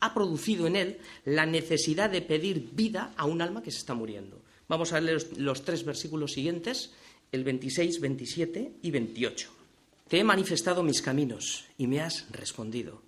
ha, 0.00 0.14
producido 0.14 0.68
en 0.68 0.76
él 0.76 0.98
la 1.24 1.44
necesidad 1.46 2.08
de 2.08 2.22
pedir 2.22 2.70
vida 2.72 3.12
a 3.16 3.24
un 3.24 3.42
alma 3.42 3.62
que 3.62 3.72
se 3.72 3.78
está 3.78 3.94
muriendo. 3.94 4.40
Vamos 4.68 4.92
a 4.92 5.00
leer 5.00 5.26
los 5.38 5.64
tres 5.64 5.84
versículos 5.84 6.32
siguientes 6.32 6.92
el 7.36 7.44
26, 7.44 8.00
27 8.00 8.72
y 8.82 8.90
28. 8.90 9.50
Te 10.08 10.18
he 10.18 10.24
manifestado 10.24 10.82
mis 10.82 11.02
caminos 11.02 11.66
y 11.76 11.86
me 11.86 12.00
has 12.00 12.26
respondido. 12.30 13.02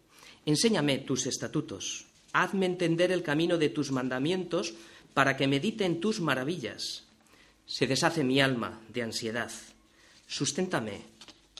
Enséñame 0.45 0.99
tus 0.99 1.27
estatutos. 1.27 2.07
Hazme 2.33 2.67
entender 2.67 3.11
el 3.11 3.23
camino 3.23 3.57
de 3.57 3.71
tus 3.71 3.91
mandamientos 3.91 4.75
para 5.15 5.37
que 5.37 5.49
medite 5.49 5.85
en 5.85 6.01
tus 6.01 6.21
maravillas. 6.21 7.05
Se 7.67 7.87
deshace 7.87 8.23
mi 8.23 8.41
alma 8.41 8.81
de 8.93 9.03
ansiedad. 9.03 9.51
Susténtame 10.27 11.03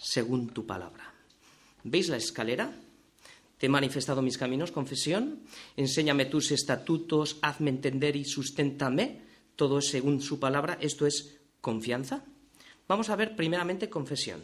según 0.01 0.51
tu 0.51 0.67
palabra. 0.67 1.15
¿Veis 1.85 2.09
la 2.09 2.19
escalera? 2.19 2.71
Te 3.57 3.67
he 3.67 3.69
manifestado 3.69 4.21
mis 4.23 4.39
caminos, 4.39 4.73
confesión. 4.73 5.41
Enséñame 5.77 6.27
tus 6.27 6.51
estatutos, 6.51 7.39
hazme 7.41 7.71
entender 7.71 8.15
y 8.15 8.25
susténtame. 8.25 9.23
Todo 9.57 9.81
según 9.81 10.21
su 10.21 10.39
palabra. 10.39 10.79
Esto 10.81 11.07
es 11.07 11.39
confianza. 11.61 12.25
Vamos 12.89 13.11
a 13.11 13.17
ver 13.17 13.37
primeramente 13.37 13.91
confesión. 13.91 14.43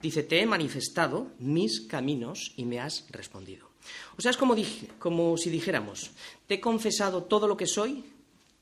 Dice, 0.00 0.22
te 0.22 0.40
he 0.40 0.46
manifestado 0.46 1.32
mis 1.38 1.80
caminos 1.80 2.52
y 2.56 2.64
me 2.64 2.78
has 2.78 3.06
respondido. 3.10 3.68
O 4.16 4.22
sea, 4.22 4.30
es 4.30 4.36
como, 4.36 5.36
si 5.36 5.50
dijéramos, 5.50 6.12
te 6.46 6.54
he 6.54 6.60
confesado 6.60 7.24
todo 7.24 7.48
lo 7.48 7.56
que 7.56 7.66
soy, 7.66 8.04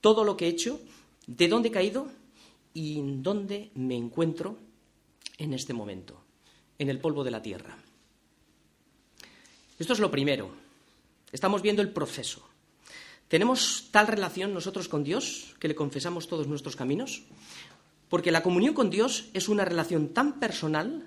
todo 0.00 0.24
lo 0.24 0.36
que 0.36 0.46
he 0.46 0.48
hecho, 0.48 0.80
de 1.26 1.48
dónde 1.48 1.68
he 1.68 1.72
caído 1.72 2.08
y 2.74 2.98
en 2.98 3.22
dónde 3.22 3.70
me 3.74 3.96
encuentro 3.96 4.56
en 5.38 5.52
este 5.52 5.74
momento, 5.74 6.20
en 6.78 6.88
el 6.88 6.98
polvo 6.98 7.22
de 7.22 7.30
la 7.30 7.42
tierra. 7.42 7.76
Esto 9.78 9.92
es 9.92 10.00
lo 10.00 10.10
primero. 10.10 10.50
Estamos 11.32 11.62
viendo 11.62 11.82
el 11.82 11.90
proceso. 11.90 12.48
¿Tenemos 13.28 13.88
tal 13.90 14.06
relación 14.06 14.52
nosotros 14.52 14.88
con 14.88 15.04
Dios 15.04 15.54
que 15.58 15.68
le 15.68 15.74
confesamos 15.74 16.28
todos 16.28 16.46
nuestros 16.46 16.76
caminos? 16.76 17.22
Porque 18.12 18.30
la 18.30 18.42
comunión 18.42 18.74
con 18.74 18.90
Dios 18.90 19.30
es 19.32 19.48
una 19.48 19.64
relación 19.64 20.10
tan 20.10 20.38
personal 20.38 21.06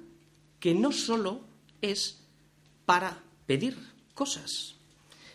que 0.60 0.74
no 0.74 0.92
solo 0.92 1.42
es 1.80 2.26
para 2.88 3.22
pedir 3.46 3.78
cosas, 4.16 4.78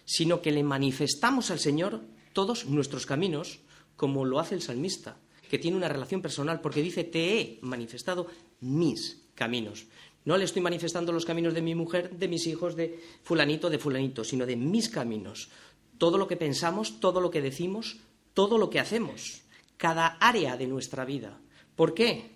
sino 0.05 0.43
que 0.43 0.51
le 0.51 0.65
manifestamos 0.65 1.53
al 1.53 1.61
Señor 1.61 2.01
todos 2.33 2.67
nuestros 2.67 3.07
caminos, 3.07 3.61
como 3.95 4.25
lo 4.25 4.41
hace 4.41 4.57
el 4.57 4.63
salmista. 4.63 5.19
que 5.49 5.61
tiene 5.61 5.77
una 5.77 5.89
relación 5.89 6.23
personal, 6.23 6.61
porque 6.61 6.83
dice, 6.83 7.05
te 7.05 7.41
he 7.41 7.59
manifestado 7.63 8.27
mis 8.61 9.23
caminos. 9.37 9.87
No 10.25 10.37
le 10.37 10.47
estoy 10.47 10.63
manifestando 10.63 11.13
los 11.13 11.25
caminos 11.25 11.55
de 11.55 11.63
mi 11.63 11.77
mujer, 11.77 12.11
de 12.19 12.27
mis 12.27 12.49
hijos, 12.49 12.75
de 12.75 12.99
fulanito, 13.23 13.71
de 13.71 13.79
fulanito, 13.79 14.25
sino 14.25 14.45
de 14.45 14.57
mis 14.57 14.89
caminos. 14.89 15.51
Todo 15.99 16.19
lo 16.19 16.27
que 16.27 16.37
pensamos, 16.37 16.99
todo 16.99 17.21
lo 17.21 17.31
que 17.31 17.41
decimos, 17.41 17.99
todo 18.35 18.59
lo 18.59 18.71
que 18.71 18.81
hacemos, 18.81 19.43
cada 19.77 20.19
área 20.19 20.57
de 20.57 20.67
nuestra 20.67 21.05
vida. 21.05 21.41
¿Por 21.81 21.95
qué? 21.95 22.29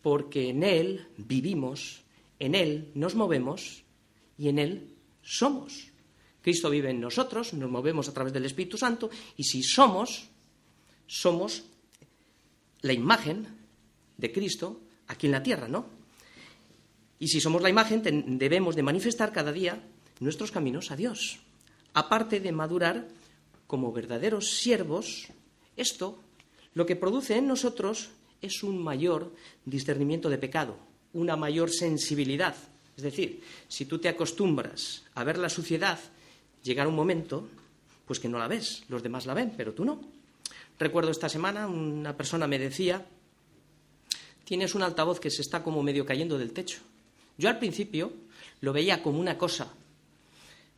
Porque 0.00 0.50
en 0.50 0.62
Él 0.62 1.08
vivimos, 1.16 2.04
en 2.38 2.54
Él 2.54 2.92
nos 2.94 3.16
movemos 3.16 3.82
y 4.38 4.48
en 4.48 4.60
Él 4.60 4.94
somos. 5.24 5.88
Cristo 6.40 6.70
vive 6.70 6.90
en 6.90 7.00
nosotros, 7.00 7.52
nos 7.54 7.68
movemos 7.68 8.08
a 8.08 8.14
través 8.14 8.32
del 8.32 8.44
Espíritu 8.44 8.78
Santo 8.78 9.10
y 9.36 9.42
si 9.42 9.64
somos, 9.64 10.28
somos 11.08 11.64
la 12.82 12.92
imagen 12.92 13.48
de 14.18 14.30
Cristo 14.30 14.82
aquí 15.08 15.26
en 15.26 15.32
la 15.32 15.42
tierra, 15.42 15.66
¿no? 15.66 15.86
Y 17.18 17.26
si 17.26 17.40
somos 17.40 17.60
la 17.60 17.70
imagen, 17.70 18.38
debemos 18.38 18.76
de 18.76 18.84
manifestar 18.84 19.32
cada 19.32 19.50
día 19.50 19.82
nuestros 20.20 20.52
caminos 20.52 20.92
a 20.92 20.96
Dios. 20.96 21.40
Aparte 21.92 22.38
de 22.38 22.52
madurar 22.52 23.08
como 23.66 23.90
verdaderos 23.90 24.48
siervos, 24.58 25.26
esto 25.76 26.20
lo 26.74 26.86
que 26.86 26.94
produce 26.94 27.36
en 27.36 27.48
nosotros 27.48 28.10
es 28.44 28.62
un 28.62 28.82
mayor 28.82 29.32
discernimiento 29.64 30.28
de 30.28 30.38
pecado, 30.38 30.76
una 31.12 31.36
mayor 31.36 31.70
sensibilidad. 31.70 32.54
Es 32.96 33.02
decir, 33.02 33.42
si 33.68 33.86
tú 33.86 33.98
te 33.98 34.08
acostumbras 34.08 35.04
a 35.14 35.24
ver 35.24 35.38
la 35.38 35.48
suciedad, 35.48 35.98
llegar 36.62 36.86
un 36.86 36.94
momento, 36.94 37.48
pues 38.06 38.20
que 38.20 38.28
no 38.28 38.38
la 38.38 38.48
ves, 38.48 38.84
los 38.88 39.02
demás 39.02 39.26
la 39.26 39.34
ven, 39.34 39.52
pero 39.56 39.72
tú 39.72 39.84
no. 39.84 40.00
Recuerdo 40.78 41.10
esta 41.10 41.28
semana 41.28 41.66
una 41.66 42.16
persona 42.16 42.46
me 42.46 42.58
decía, 42.58 43.06
tienes 44.44 44.74
un 44.74 44.82
altavoz 44.82 45.20
que 45.20 45.30
se 45.30 45.42
está 45.42 45.62
como 45.62 45.82
medio 45.82 46.04
cayendo 46.04 46.38
del 46.38 46.52
techo. 46.52 46.80
Yo 47.38 47.48
al 47.48 47.58
principio 47.58 48.12
lo 48.60 48.72
veía 48.72 49.02
como 49.02 49.18
una 49.18 49.38
cosa. 49.38 49.72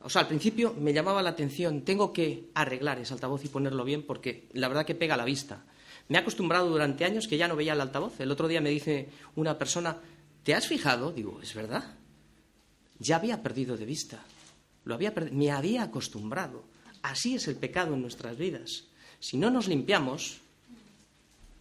O 0.03 0.09
sea, 0.09 0.23
al 0.23 0.29
principio 0.29 0.75
me 0.79 0.93
llamaba 0.93 1.23
la 1.23 1.31
atención, 1.31 1.83
tengo 1.83 2.13
que 2.13 2.51
arreglar 2.55 2.99
ese 2.99 3.15
altavoz 3.15 3.45
y 3.45 3.49
ponerlo 3.49 3.85
bien 3.85 4.03
porque 4.03 4.45
la 4.53 4.69
verdad 4.69 4.87
que 4.87 4.95
pega 4.95 5.15
a 5.15 5.19
la 5.19 5.25
vista. 5.25 5.65
Me 6.09 6.19
he 6.19 6.21
acostumbrado 6.21 6.69
durante 6.71 7.05
años 7.05 7.27
que 7.27 7.37
ya 7.37 7.49
no 7.49 7.57
veía 7.57 7.73
el 7.73 7.81
altavoz. 7.81 8.21
El 8.21 8.31
otro 8.31 8.49
día 8.49 8.61
me 8.61 8.71
dice 8.71 9.09
una 9.35 9.59
persona, 9.59 9.97
¿te 10.45 10.55
has 10.55 10.67
fijado? 10.67 11.13
Digo, 11.13 11.41
¿es 11.43 11.55
verdad? 11.55 11.97
Ya 12.99 13.17
había 13.17 13.43
perdido 13.43 13.77
de 13.77 13.87
vista. 13.87 14.23
Lo 14.85 14.95
había 14.95 15.13
me 15.33 15.51
había 15.51 15.83
acostumbrado. 15.83 16.65
Así 17.03 17.35
es 17.35 17.49
el 17.49 17.57
pecado 17.57 17.95
en 17.95 18.03
nuestras 18.03 18.37
vidas. 18.37 18.85
Si 19.19 19.37
no 19.37 19.51
nos 19.51 19.67
limpiamos, 19.67 20.39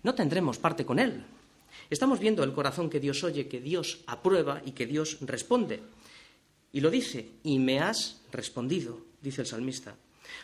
no 0.03 0.13
tendremos 0.13 0.59
parte 0.59 0.85
con 0.85 0.99
él. 0.99 1.25
Estamos 1.89 2.19
viendo 2.19 2.43
el 2.43 2.53
corazón 2.53 2.89
que 2.89 2.99
Dios 2.99 3.23
oye, 3.23 3.47
que 3.47 3.59
Dios 3.59 3.99
aprueba 4.05 4.61
y 4.65 4.71
que 4.71 4.85
Dios 4.85 5.17
responde. 5.21 5.81
Y 6.71 6.81
lo 6.81 6.91
dice, 6.91 7.31
y 7.43 7.57
me 7.59 7.79
has 7.79 8.21
respondido, 8.31 8.99
dice 9.21 9.41
el 9.41 9.47
salmista. 9.47 9.95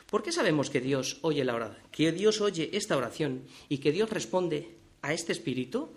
¿Por 0.09 0.23
qué 0.23 0.31
sabemos 0.31 0.69
que 0.69 0.81
Dios 0.81 1.19
oye 1.21 1.43
la 1.45 1.55
oración? 1.55 1.83
Que 1.91 2.11
Dios 2.11 2.41
oye 2.41 2.69
esta 2.73 2.97
oración 2.97 3.43
y 3.69 3.77
que 3.77 3.91
Dios 3.91 4.09
responde 4.09 4.75
a 5.01 5.13
este 5.13 5.31
espíritu? 5.31 5.89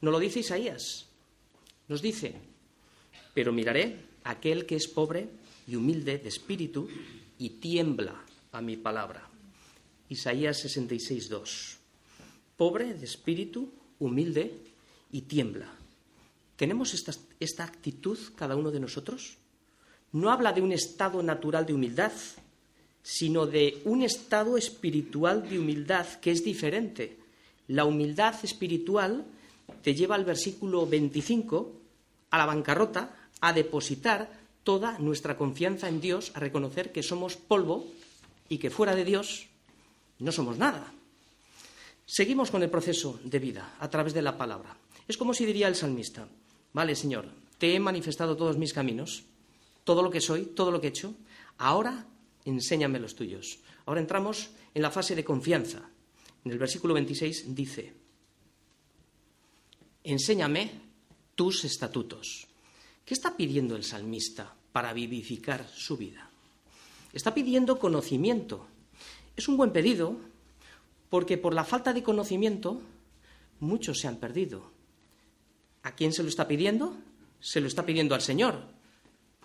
No 0.00 0.10
lo 0.10 0.18
dice 0.18 0.40
Isaías. 0.40 1.06
Nos 1.88 2.02
dice, 2.02 2.34
pero 3.34 3.52
miraré 3.52 3.96
a 4.24 4.30
aquel 4.30 4.66
que 4.66 4.76
es 4.76 4.88
pobre 4.88 5.28
y 5.66 5.76
humilde 5.76 6.18
de 6.18 6.28
espíritu 6.28 6.88
y 7.38 7.50
tiembla 7.50 8.14
a 8.52 8.60
mi 8.60 8.76
palabra. 8.76 9.28
Isaías 10.08 10.58
66, 10.60 11.28
2. 11.28 11.76
Pobre 12.56 12.94
de 12.94 13.04
espíritu, 13.04 13.70
humilde 13.98 14.54
y 15.12 15.22
tiembla. 15.22 15.72
¿Tenemos 16.56 16.94
esta, 16.94 17.12
esta 17.40 17.64
actitud 17.64 18.18
cada 18.34 18.56
uno 18.56 18.70
de 18.70 18.80
nosotros? 18.80 19.36
No 20.12 20.30
habla 20.30 20.52
de 20.52 20.62
un 20.62 20.72
estado 20.72 21.22
natural 21.22 21.66
de 21.66 21.74
humildad, 21.74 22.12
sino 23.08 23.46
de 23.46 23.80
un 23.84 24.02
estado 24.02 24.56
espiritual 24.58 25.48
de 25.48 25.60
humildad 25.60 26.08
que 26.18 26.32
es 26.32 26.42
diferente. 26.42 27.16
La 27.68 27.84
humildad 27.84 28.34
espiritual 28.42 29.24
te 29.80 29.94
lleva 29.94 30.16
al 30.16 30.24
versículo 30.24 30.88
25, 30.88 31.72
a 32.30 32.38
la 32.38 32.46
bancarrota, 32.46 33.14
a 33.40 33.52
depositar 33.52 34.28
toda 34.64 34.98
nuestra 34.98 35.36
confianza 35.36 35.88
en 35.88 36.00
Dios, 36.00 36.32
a 36.34 36.40
reconocer 36.40 36.90
que 36.90 37.04
somos 37.04 37.36
polvo 37.36 37.86
y 38.48 38.58
que 38.58 38.70
fuera 38.70 38.96
de 38.96 39.04
Dios 39.04 39.46
no 40.18 40.32
somos 40.32 40.58
nada. 40.58 40.92
Seguimos 42.06 42.50
con 42.50 42.64
el 42.64 42.70
proceso 42.70 43.20
de 43.22 43.38
vida 43.38 43.76
a 43.78 43.88
través 43.88 44.14
de 44.14 44.22
la 44.22 44.36
palabra. 44.36 44.76
Es 45.06 45.16
como 45.16 45.32
si 45.32 45.46
diría 45.46 45.68
el 45.68 45.76
salmista, 45.76 46.26
vale, 46.72 46.96
Señor, 46.96 47.26
te 47.58 47.72
he 47.72 47.78
manifestado 47.78 48.36
todos 48.36 48.58
mis 48.58 48.72
caminos, 48.72 49.22
todo 49.84 50.02
lo 50.02 50.10
que 50.10 50.20
soy, 50.20 50.46
todo 50.46 50.72
lo 50.72 50.80
que 50.80 50.88
he 50.88 50.90
hecho, 50.90 51.14
ahora 51.56 52.04
enséñame 52.46 52.98
los 52.98 53.14
tuyos. 53.14 53.58
Ahora 53.84 54.00
entramos 54.00 54.50
en 54.74 54.82
la 54.82 54.90
fase 54.90 55.14
de 55.14 55.24
confianza. 55.24 55.90
En 56.44 56.52
el 56.52 56.58
versículo 56.58 56.94
26 56.94 57.54
dice, 57.54 57.92
enséñame 60.04 60.70
tus 61.34 61.64
estatutos. 61.64 62.46
¿Qué 63.04 63.14
está 63.14 63.36
pidiendo 63.36 63.76
el 63.76 63.84
salmista 63.84 64.54
para 64.72 64.92
vivificar 64.92 65.68
su 65.68 65.96
vida? 65.96 66.30
Está 67.12 67.34
pidiendo 67.34 67.78
conocimiento. 67.78 68.66
Es 69.36 69.48
un 69.48 69.56
buen 69.56 69.72
pedido 69.72 70.16
porque 71.10 71.38
por 71.38 71.54
la 71.54 71.64
falta 71.64 71.92
de 71.92 72.02
conocimiento 72.02 72.80
muchos 73.60 74.00
se 74.00 74.08
han 74.08 74.16
perdido. 74.16 74.70
¿A 75.82 75.94
quién 75.94 76.12
se 76.12 76.22
lo 76.22 76.28
está 76.28 76.48
pidiendo? 76.48 76.96
Se 77.40 77.60
lo 77.60 77.68
está 77.68 77.86
pidiendo 77.86 78.14
al 78.14 78.22
Señor, 78.22 78.75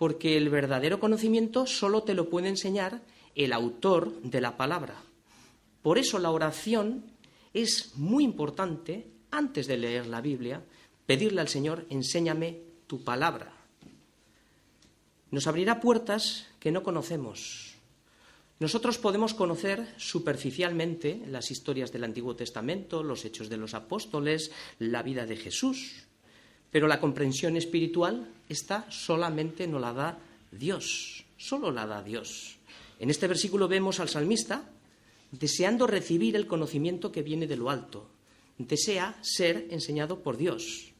porque 0.02 0.36
el 0.36 0.48
verdadero 0.48 0.98
conocimiento 0.98 1.64
solo 1.64 2.02
te 2.02 2.14
lo 2.14 2.28
puede 2.28 2.48
enseñar 2.48 3.02
el 3.36 3.52
autor 3.52 4.20
de 4.22 4.40
la 4.40 4.56
palabra. 4.56 4.96
Por 5.80 5.96
eso 5.96 6.18
la 6.18 6.32
oración 6.32 7.04
es 7.54 7.92
muy 7.94 8.24
importante, 8.24 9.06
antes 9.30 9.68
de 9.68 9.76
leer 9.76 10.08
la 10.08 10.20
Biblia, 10.20 10.64
pedirle 11.06 11.40
al 11.40 11.46
Señor, 11.46 11.86
enséñame 11.88 12.62
tu 12.88 13.04
palabra. 13.04 13.54
Nos 15.30 15.46
abrirá 15.46 15.78
puertas 15.78 16.48
que 16.58 16.72
no 16.72 16.82
conocemos. 16.82 17.76
Nosotros 18.58 18.98
podemos 18.98 19.34
conocer 19.34 19.94
superficialmente 19.98 21.22
las 21.28 21.52
historias 21.52 21.92
del 21.92 22.02
Antiguo 22.02 22.34
Testamento, 22.34 23.04
los 23.04 23.24
hechos 23.24 23.48
de 23.48 23.56
los 23.56 23.72
apóstoles, 23.72 24.50
la 24.80 25.04
vida 25.04 25.26
de 25.26 25.36
Jesús, 25.36 26.08
pero 26.72 26.88
la 26.88 26.98
comprensión 26.98 27.56
espiritual, 27.56 28.26
esta 28.48 28.90
solamente 28.90 29.68
no 29.68 29.78
la 29.78 29.92
da 29.92 30.18
Dios, 30.50 31.22
solo 31.36 31.70
la 31.70 31.86
da 31.86 32.02
Dios. 32.02 32.56
En 32.98 33.10
este 33.10 33.28
versículo 33.28 33.68
vemos 33.68 34.00
al 34.00 34.08
salmista 34.08 34.64
deseando 35.30 35.86
recibir 35.86 36.34
el 36.34 36.46
conocimiento 36.46 37.12
que 37.12 37.22
viene 37.22 37.46
de 37.46 37.56
lo 37.56 37.68
alto, 37.68 38.08
desea 38.56 39.18
ser 39.20 39.68
enseñado 39.70 40.20
por 40.20 40.38
Dios. 40.38 40.92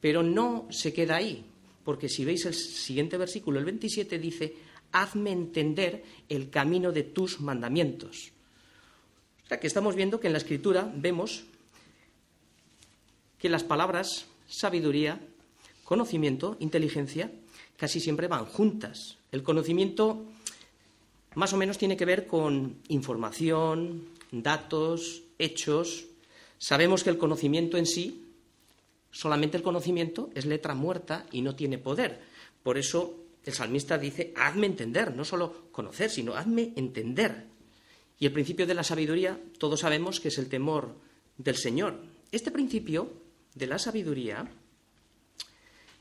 Pero 0.00 0.22
no 0.22 0.68
se 0.70 0.92
queda 0.92 1.16
ahí, 1.16 1.44
porque 1.84 2.08
si 2.08 2.24
veis 2.24 2.46
el 2.46 2.54
siguiente 2.54 3.16
versículo, 3.16 3.58
el 3.58 3.64
27, 3.64 4.18
dice, 4.18 4.54
hazme 4.92 5.32
entender 5.32 6.04
el 6.28 6.48
camino 6.48 6.92
de 6.92 7.02
tus 7.02 7.40
mandamientos. 7.40 8.30
O 9.44 9.48
sea 9.48 9.58
que 9.58 9.66
estamos 9.66 9.96
viendo 9.96 10.20
que 10.20 10.28
en 10.28 10.32
la 10.32 10.38
escritura 10.38 10.92
vemos 10.94 11.44
que 13.38 13.48
las 13.48 13.64
palabras 13.64 14.26
sabiduría, 14.52 15.18
conocimiento, 15.84 16.56
inteligencia, 16.60 17.32
casi 17.76 18.00
siempre 18.00 18.28
van 18.28 18.44
juntas. 18.44 19.16
El 19.32 19.42
conocimiento 19.42 20.26
más 21.34 21.52
o 21.52 21.56
menos 21.56 21.78
tiene 21.78 21.96
que 21.96 22.04
ver 22.04 22.26
con 22.26 22.76
información, 22.88 24.08
datos, 24.30 25.22
hechos. 25.38 26.04
Sabemos 26.58 27.02
que 27.02 27.10
el 27.10 27.18
conocimiento 27.18 27.78
en 27.78 27.86
sí, 27.86 28.26
solamente 29.10 29.56
el 29.56 29.62
conocimiento, 29.62 30.30
es 30.34 30.44
letra 30.44 30.74
muerta 30.74 31.26
y 31.32 31.40
no 31.40 31.56
tiene 31.56 31.78
poder. 31.78 32.20
Por 32.62 32.76
eso 32.76 33.14
el 33.44 33.54
salmista 33.54 33.96
dice, 33.96 34.34
hazme 34.36 34.66
entender, 34.66 35.16
no 35.16 35.24
solo 35.24 35.72
conocer, 35.72 36.10
sino 36.10 36.34
hazme 36.34 36.74
entender. 36.76 37.46
Y 38.18 38.26
el 38.26 38.32
principio 38.32 38.66
de 38.66 38.74
la 38.74 38.84
sabiduría, 38.84 39.40
todos 39.58 39.80
sabemos 39.80 40.20
que 40.20 40.28
es 40.28 40.38
el 40.38 40.48
temor 40.48 40.94
del 41.38 41.56
Señor. 41.56 41.98
Este 42.30 42.50
principio 42.50 43.21
de 43.54 43.66
la 43.66 43.78
sabiduría 43.78 44.48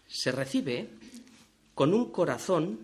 se 0.07 0.31
recibe 0.31 0.89
con 1.73 1.93
un 1.93 2.11
corazón 2.11 2.79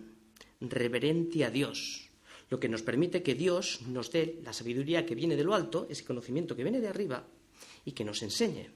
reverente 0.60 1.44
a 1.44 1.50
Dios, 1.50 2.08
lo 2.50 2.58
que 2.58 2.68
nos 2.68 2.82
permite 2.82 3.22
que 3.22 3.34
Dios 3.34 3.82
nos 3.86 4.10
dé 4.10 4.40
la 4.42 4.52
sabiduría 4.52 5.04
que 5.04 5.14
viene 5.14 5.36
de 5.36 5.44
lo 5.44 5.54
alto, 5.54 5.86
ese 5.90 6.04
conocimiento 6.04 6.56
que 6.56 6.62
viene 6.62 6.80
de 6.80 6.88
arriba, 6.88 7.24
y 7.84 7.92
que 7.92 8.04
nos 8.04 8.22
enseñe. 8.22 8.70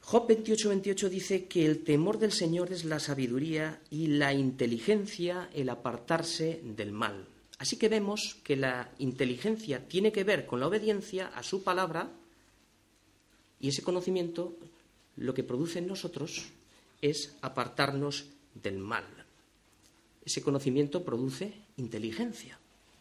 Job 0.00 0.26
28, 0.26 0.68
28 0.70 1.08
dice 1.08 1.44
que 1.46 1.66
el 1.66 1.84
temor 1.84 2.18
del 2.18 2.32
Señor 2.32 2.72
es 2.72 2.84
la 2.84 2.98
sabiduría 2.98 3.80
y 3.90 4.08
la 4.08 4.32
inteligencia 4.32 5.50
el 5.54 5.68
apartarse 5.68 6.60
del 6.64 6.90
mal. 6.90 7.28
Así 7.58 7.76
que 7.76 7.88
vemos 7.88 8.36
que 8.42 8.56
la 8.56 8.90
inteligencia 8.98 9.86
tiene 9.86 10.10
que 10.10 10.24
ver 10.24 10.46
con 10.46 10.58
la 10.58 10.66
obediencia 10.66 11.28
a 11.28 11.42
su 11.42 11.62
palabra 11.62 12.10
Y 13.60 13.68
ese 13.68 13.82
conocimiento 13.82 14.56
lo 15.16 15.34
que 15.34 15.44
produce 15.44 15.78
en 15.78 15.86
nosotros 15.86 16.46
es 17.02 17.34
apartarnos 17.42 18.26
del 18.54 18.78
mal. 18.78 19.04
Ese 20.24 20.42
conocimiento 20.42 21.04
produce 21.04 21.52
inteligencia. 21.76 22.58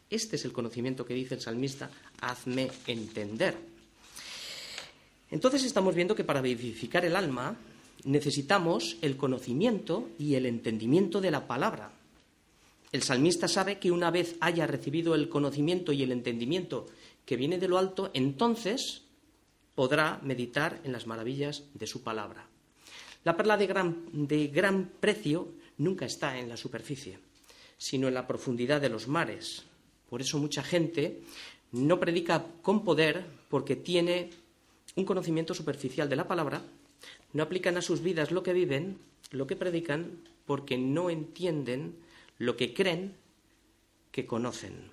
Este 0.09 0.35
es 0.35 0.45
el 0.45 0.51
conocimiento 0.51 1.05
que 1.05 1.13
dice 1.13 1.35
el 1.35 1.41
salmista, 1.41 1.89
hazme 2.21 2.71
entender. 2.87 3.55
Entonces 5.31 5.63
estamos 5.63 5.95
viendo 5.95 6.15
que 6.15 6.23
para 6.23 6.41
vivificar 6.41 7.05
el 7.05 7.15
alma 7.15 7.55
necesitamos 8.03 8.97
el 9.01 9.17
conocimiento 9.17 10.09
y 10.17 10.35
el 10.35 10.45
entendimiento 10.45 11.21
de 11.21 11.31
la 11.31 11.45
palabra. 11.45 11.91
El 12.91 13.03
salmista 13.03 13.47
sabe 13.47 13.77
que 13.77 13.91
una 13.91 14.09
vez 14.09 14.35
haya 14.39 14.65
recibido 14.65 15.13
el 15.13 15.29
conocimiento 15.29 15.93
y 15.93 16.01
el 16.01 16.11
entendimiento 16.11 16.87
que 17.25 17.37
viene 17.37 17.59
de 17.59 17.67
lo 17.67 17.77
alto, 17.77 18.09
entonces 18.13 19.03
podrá 19.79 20.19
meditar 20.23 20.81
en 20.83 20.91
las 20.91 21.07
maravillas 21.07 21.63
de 21.73 21.87
su 21.87 22.03
palabra. 22.03 22.45
La 23.23 23.37
perla 23.37 23.55
de 23.55 23.65
gran, 23.65 24.27
de 24.27 24.47
gran 24.47 24.91
precio 24.99 25.53
nunca 25.77 26.05
está 26.05 26.37
en 26.37 26.49
la 26.49 26.57
superficie, 26.57 27.17
sino 27.77 28.09
en 28.09 28.13
la 28.13 28.27
profundidad 28.27 28.81
de 28.81 28.89
los 28.89 29.07
mares. 29.07 29.63
Por 30.09 30.19
eso 30.19 30.37
mucha 30.37 30.63
gente 30.63 31.21
no 31.71 31.97
predica 31.97 32.45
con 32.61 32.83
poder 32.83 33.23
porque 33.47 33.77
tiene 33.77 34.31
un 34.97 35.05
conocimiento 35.05 35.53
superficial 35.53 36.09
de 36.09 36.17
la 36.17 36.27
palabra, 36.27 36.61
no 37.31 37.41
aplican 37.41 37.77
a 37.77 37.81
sus 37.81 38.01
vidas 38.01 38.31
lo 38.31 38.43
que 38.43 38.51
viven, 38.51 38.97
lo 39.31 39.47
que 39.47 39.55
predican, 39.55 40.23
porque 40.45 40.77
no 40.77 41.09
entienden 41.09 41.95
lo 42.37 42.57
que 42.57 42.73
creen 42.73 43.15
que 44.11 44.25
conocen. 44.25 44.91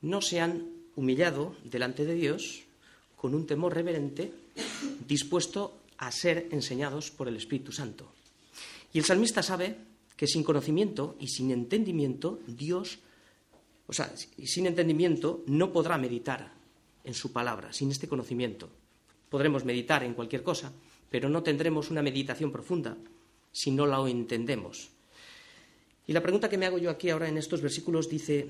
No 0.00 0.22
se 0.22 0.40
han 0.40 0.70
humillado 0.96 1.54
delante 1.62 2.06
de 2.06 2.14
Dios 2.14 2.64
con 3.16 3.34
un 3.34 3.46
temor 3.46 3.74
reverente, 3.74 4.32
dispuesto 5.06 5.78
a 5.98 6.10
ser 6.10 6.48
enseñados 6.50 7.10
por 7.10 7.28
el 7.28 7.36
Espíritu 7.36 7.72
Santo. 7.72 8.12
Y 8.92 8.98
el 8.98 9.04
salmista 9.04 9.42
sabe 9.42 9.76
que 10.16 10.26
sin 10.26 10.44
conocimiento 10.44 11.16
y 11.18 11.28
sin 11.28 11.50
entendimiento, 11.50 12.40
Dios, 12.46 12.98
o 13.86 13.92
sea, 13.92 14.12
sin 14.16 14.66
entendimiento 14.66 15.42
no 15.46 15.72
podrá 15.72 15.98
meditar 15.98 16.52
en 17.02 17.14
su 17.14 17.32
palabra, 17.32 17.72
sin 17.72 17.90
este 17.90 18.08
conocimiento. 18.08 18.70
Podremos 19.28 19.64
meditar 19.64 20.04
en 20.04 20.14
cualquier 20.14 20.42
cosa, 20.42 20.72
pero 21.10 21.28
no 21.28 21.42
tendremos 21.42 21.90
una 21.90 22.02
meditación 22.02 22.52
profunda 22.52 22.96
si 23.52 23.70
no 23.70 23.86
la 23.86 23.98
entendemos. 24.08 24.90
Y 26.06 26.12
la 26.12 26.22
pregunta 26.22 26.48
que 26.48 26.58
me 26.58 26.66
hago 26.66 26.78
yo 26.78 26.90
aquí 26.90 27.10
ahora 27.10 27.28
en 27.28 27.38
estos 27.38 27.62
versículos 27.62 28.08
dice, 28.08 28.46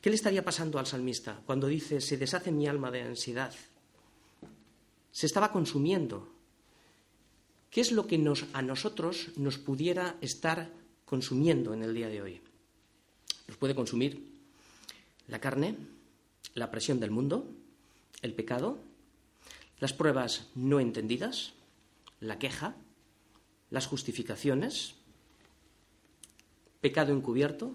¿qué 0.00 0.08
le 0.08 0.16
estaría 0.16 0.44
pasando 0.44 0.78
al 0.78 0.86
salmista 0.86 1.42
cuando 1.44 1.66
dice, 1.66 2.00
se 2.00 2.16
deshace 2.16 2.52
mi 2.52 2.66
alma 2.66 2.90
de 2.90 3.02
ansiedad? 3.02 3.52
Se 5.16 5.24
estaba 5.24 5.50
consumiendo. 5.50 6.28
¿Qué 7.70 7.80
es 7.80 7.90
lo 7.90 8.06
que 8.06 8.22
a 8.52 8.60
nosotros 8.60 9.28
nos 9.36 9.56
pudiera 9.56 10.18
estar 10.20 10.70
consumiendo 11.06 11.72
en 11.72 11.82
el 11.82 11.94
día 11.94 12.10
de 12.10 12.20
hoy? 12.20 12.42
Nos 13.48 13.56
puede 13.56 13.74
consumir 13.74 14.30
la 15.26 15.40
carne, 15.40 15.78
la 16.52 16.70
presión 16.70 17.00
del 17.00 17.12
mundo, 17.12 17.48
el 18.20 18.34
pecado, 18.34 18.78
las 19.80 19.94
pruebas 19.94 20.48
no 20.54 20.80
entendidas, 20.80 21.54
la 22.20 22.38
queja, 22.38 22.76
las 23.70 23.86
justificaciones, 23.86 24.96
pecado 26.82 27.14
encubierto, 27.14 27.72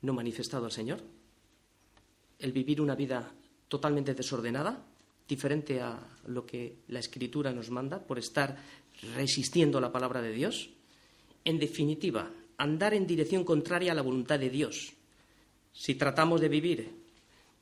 no 0.00 0.14
manifestado 0.14 0.64
al 0.64 0.72
Señor, 0.72 1.02
el 2.38 2.52
vivir 2.52 2.80
una 2.80 2.94
vida 2.94 3.30
totalmente 3.68 4.14
desordenada, 4.14 4.86
diferente 5.28 5.80
a 5.80 6.00
lo 6.26 6.46
que 6.46 6.78
la 6.88 6.98
Escritura 6.98 7.52
nos 7.52 7.70
manda, 7.70 8.00
por 8.00 8.18
estar 8.18 8.56
resistiendo 9.14 9.80
la 9.80 9.92
palabra 9.92 10.22
de 10.22 10.32
Dios. 10.32 10.70
En 11.44 11.58
definitiva, 11.58 12.30
andar 12.56 12.94
en 12.94 13.06
dirección 13.06 13.44
contraria 13.44 13.92
a 13.92 13.94
la 13.94 14.02
voluntad 14.02 14.38
de 14.38 14.50
Dios. 14.50 14.94
Si 15.72 15.94
tratamos 15.94 16.40
de 16.40 16.48
vivir 16.48 16.90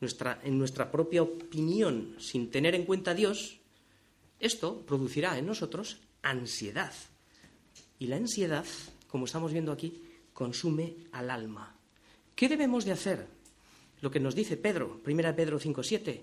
en 0.01 0.59
nuestra 0.59 0.91
propia 0.91 1.23
opinión 1.23 2.15
sin 2.19 2.51
tener 2.51 2.75
en 2.75 2.85
cuenta 2.85 3.11
a 3.11 3.15
Dios, 3.15 3.59
esto 4.39 4.83
producirá 4.87 5.37
en 5.39 5.47
nosotros 5.47 5.99
ansiedad. 6.23 6.93
Y 7.99 8.07
la 8.07 8.17
ansiedad, 8.17 8.65
como 9.09 9.25
estamos 9.25 9.53
viendo 9.53 9.73
aquí, 9.73 10.03
consume 10.33 10.95
al 11.13 11.31
alma. 11.31 11.75
¿Qué 12.35 12.49
debemos 12.49 12.85
de 12.85 12.93
hacer? 12.93 13.27
Lo 14.03 14.11
que 14.11 14.21
nos 14.21 14.35
dice 14.35 14.57
Pedro, 14.57 15.01
1 15.07 15.37
Pedro 15.37 15.59
5.7, 15.59 16.21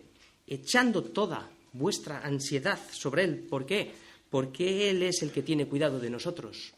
echando 0.48 1.04
toda 1.04 1.50
vuestra 1.74 2.20
ansiedad 2.20 2.80
sobre 2.92 3.24
Él. 3.24 3.40
¿Por 3.50 3.66
qué? 3.66 3.92
Porque 4.30 4.90
Él 4.90 5.04
es 5.04 5.22
el 5.22 5.32
que 5.32 5.44
tiene 5.44 5.68
cuidado 5.68 6.00
de 6.00 6.10
nosotros. 6.10 6.74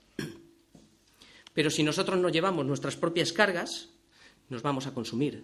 Pero 1.54 1.70
si 1.70 1.84
nosotros 1.84 2.20
no 2.20 2.30
llevamos 2.30 2.66
nuestras 2.66 2.98
propias 2.98 3.32
cargas, 3.32 3.90
nos 4.50 4.62
vamos 4.62 4.88
a 4.88 4.94
consumir 4.94 5.44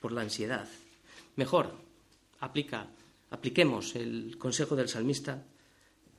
por 0.00 0.12
la 0.12 0.22
ansiedad. 0.22 0.68
Mejor, 1.36 1.72
aplica, 2.40 2.86
apliquemos 3.30 3.96
el 3.96 4.36
consejo 4.38 4.76
del 4.76 4.88
salmista 4.88 5.42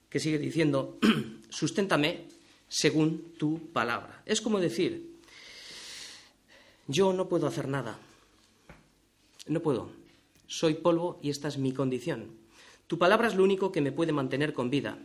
que 0.10 0.20
sigue 0.20 0.38
diciendo, 0.38 1.00
susténtame 1.50 2.26
según 2.68 3.34
tu 3.38 3.72
palabra. 3.72 4.24
Es 4.26 4.42
como 4.42 4.60
decir, 4.60 5.20
yo 6.88 7.14
no 7.14 7.30
puedo 7.30 7.48
hacer 7.48 7.68
nada, 7.68 7.98
no 9.48 9.62
puedo, 9.62 9.90
soy 10.54 10.76
polvo 10.76 11.20
y 11.24 11.32
esta 11.32 11.48
es 11.48 11.58
mi 11.58 11.74
condición. 11.74 12.38
Tu 12.86 13.00
palabra 13.00 13.28
es 13.28 13.34
lo 13.34 13.44
único 13.44 13.72
que 13.72 13.82
me 13.82 13.92
puede 13.92 14.12
mantener 14.12 14.54
con 14.54 14.70
vida. 14.70 15.00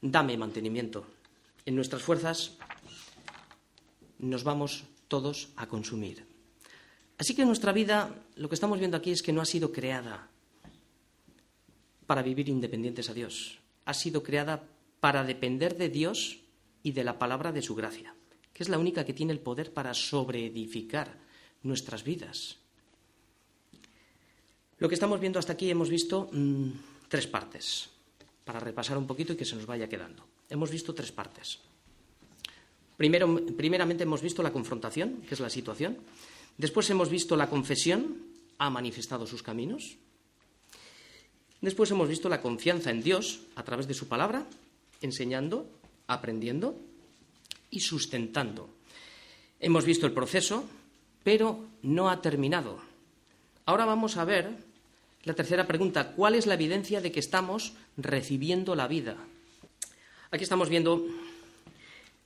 Dame 0.00 0.38
mantenimiento. 0.38 1.04
En 1.66 1.76
nuestras 1.76 2.00
fuerzas 2.00 2.56
nos 4.18 4.42
vamos 4.42 4.84
todos 5.06 5.50
a 5.56 5.68
consumir. 5.68 6.24
Así 7.18 7.34
que 7.34 7.44
nuestra 7.44 7.72
vida, 7.72 8.24
lo 8.36 8.48
que 8.48 8.54
estamos 8.54 8.78
viendo 8.78 8.96
aquí 8.96 9.10
es 9.10 9.22
que 9.22 9.34
no 9.34 9.42
ha 9.42 9.44
sido 9.44 9.70
creada 9.70 10.30
para 12.06 12.22
vivir 12.22 12.48
independientes 12.48 13.10
a 13.10 13.14
Dios. 13.14 13.58
Ha 13.84 13.92
sido 13.92 14.22
creada 14.22 14.64
para 15.00 15.24
depender 15.24 15.76
de 15.76 15.90
Dios 15.90 16.38
y 16.82 16.92
de 16.92 17.04
la 17.04 17.18
palabra 17.18 17.52
de 17.52 17.60
su 17.60 17.74
gracia, 17.74 18.14
que 18.54 18.62
es 18.62 18.70
la 18.70 18.78
única 18.78 19.04
que 19.04 19.12
tiene 19.12 19.34
el 19.34 19.40
poder 19.40 19.74
para 19.74 19.92
sobreedificar 19.92 21.18
nuestras 21.62 22.02
vidas. 22.02 22.63
Lo 24.84 24.88
que 24.90 25.00
estamos 25.00 25.18
viendo 25.18 25.38
hasta 25.38 25.54
aquí 25.54 25.70
hemos 25.70 25.88
visto 25.88 26.28
mm, 26.30 27.08
tres 27.08 27.26
partes, 27.26 27.88
para 28.44 28.60
repasar 28.60 28.98
un 28.98 29.06
poquito 29.06 29.32
y 29.32 29.36
que 29.36 29.46
se 29.46 29.56
nos 29.56 29.64
vaya 29.64 29.88
quedando. 29.88 30.28
Hemos 30.50 30.70
visto 30.70 30.92
tres 30.92 31.10
partes. 31.10 31.58
Primero, 32.94 33.34
primeramente 33.56 34.02
hemos 34.02 34.20
visto 34.20 34.42
la 34.42 34.52
confrontación, 34.52 35.22
que 35.26 35.32
es 35.32 35.40
la 35.40 35.48
situación. 35.48 35.96
Después 36.58 36.90
hemos 36.90 37.08
visto 37.08 37.34
la 37.34 37.48
confesión, 37.48 38.26
ha 38.58 38.68
manifestado 38.68 39.26
sus 39.26 39.42
caminos. 39.42 39.96
Después 41.62 41.90
hemos 41.90 42.06
visto 42.06 42.28
la 42.28 42.42
confianza 42.42 42.90
en 42.90 43.02
Dios 43.02 43.40
a 43.56 43.62
través 43.62 43.88
de 43.88 43.94
su 43.94 44.06
palabra 44.06 44.46
enseñando, 45.00 45.66
aprendiendo 46.08 46.76
y 47.70 47.80
sustentando. 47.80 48.68
Hemos 49.60 49.86
visto 49.86 50.04
el 50.04 50.12
proceso, 50.12 50.62
pero 51.22 51.64
no 51.80 52.10
ha 52.10 52.20
terminado. 52.20 52.82
Ahora 53.64 53.86
vamos 53.86 54.18
a 54.18 54.26
ver 54.26 54.63
la 55.24 55.34
tercera 55.34 55.66
pregunta. 55.66 56.12
¿Cuál 56.12 56.34
es 56.34 56.46
la 56.46 56.54
evidencia 56.54 57.00
de 57.00 57.12
que 57.12 57.20
estamos 57.20 57.74
recibiendo 57.96 58.74
la 58.74 58.88
vida? 58.88 59.16
Aquí 60.30 60.44
estamos 60.44 60.68
viendo 60.68 61.06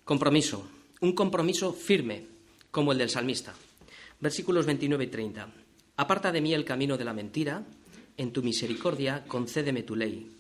compromiso, 0.05 0.69
un 1.01 1.13
compromiso 1.13 1.73
firme, 1.73 2.27
como 2.71 2.93
el 2.93 2.99
del 2.99 3.11
salmista. 3.11 3.55
Versículos 4.21 4.67
29 4.67 5.05
y 5.05 5.09
30. 5.09 5.49
Aparta 5.97 6.33
de 6.33 6.41
mí 6.41 6.55
el 6.55 6.65
camino 6.65 6.97
de 6.97 7.05
la 7.05 7.13
mentira, 7.13 7.65
en 8.17 8.33
tu 8.33 8.43
misericordia 8.43 9.25
concédeme 9.27 9.83
tu 9.83 9.95
ley. 9.95 10.31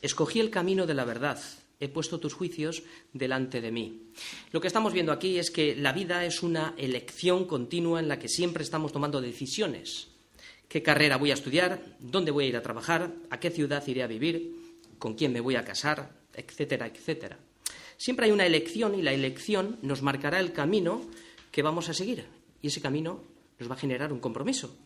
Escogí 0.00 0.40
el 0.40 0.50
camino 0.50 0.86
de 0.86 0.94
la 0.94 1.04
verdad, 1.04 1.40
he 1.80 1.88
puesto 1.88 2.20
tus 2.20 2.34
juicios 2.34 2.82
delante 3.12 3.60
de 3.60 3.72
mí. 3.72 4.10
Lo 4.52 4.60
que 4.60 4.68
estamos 4.68 4.92
viendo 4.92 5.12
aquí 5.12 5.38
es 5.38 5.50
que 5.50 5.74
la 5.74 5.92
vida 5.92 6.24
es 6.24 6.42
una 6.42 6.74
elección 6.76 7.46
continua 7.46 8.00
en 8.00 8.08
la 8.08 8.18
que 8.18 8.28
siempre 8.28 8.62
estamos 8.62 8.92
tomando 8.92 9.20
decisiones. 9.20 10.08
¿Qué 10.68 10.82
carrera 10.82 11.16
voy 11.16 11.30
a 11.30 11.34
estudiar? 11.34 11.80
¿Dónde 12.00 12.30
voy 12.30 12.44
a 12.44 12.48
ir 12.48 12.56
a 12.56 12.62
trabajar? 12.62 13.12
¿A 13.30 13.38
qué 13.38 13.50
ciudad 13.50 13.86
iré 13.86 14.02
a 14.02 14.06
vivir? 14.06 14.52
¿Con 14.98 15.14
quién 15.14 15.32
me 15.32 15.40
voy 15.40 15.56
a 15.56 15.64
casar? 15.64 16.10
Etcétera, 16.34 16.86
etcétera. 16.86 17.38
Siempre 17.96 18.26
hay 18.26 18.32
una 18.32 18.46
elección 18.46 18.94
y 18.94 19.02
la 19.02 19.12
elección 19.12 19.78
nos 19.82 20.02
marcará 20.02 20.40
el 20.40 20.52
camino 20.52 21.02
que 21.50 21.62
vamos 21.62 21.88
a 21.88 21.94
seguir 21.94 22.26
y 22.60 22.68
ese 22.68 22.80
camino 22.80 23.22
nos 23.58 23.70
va 23.70 23.74
a 23.74 23.78
generar 23.78 24.12
un 24.12 24.20
compromiso. 24.20 24.76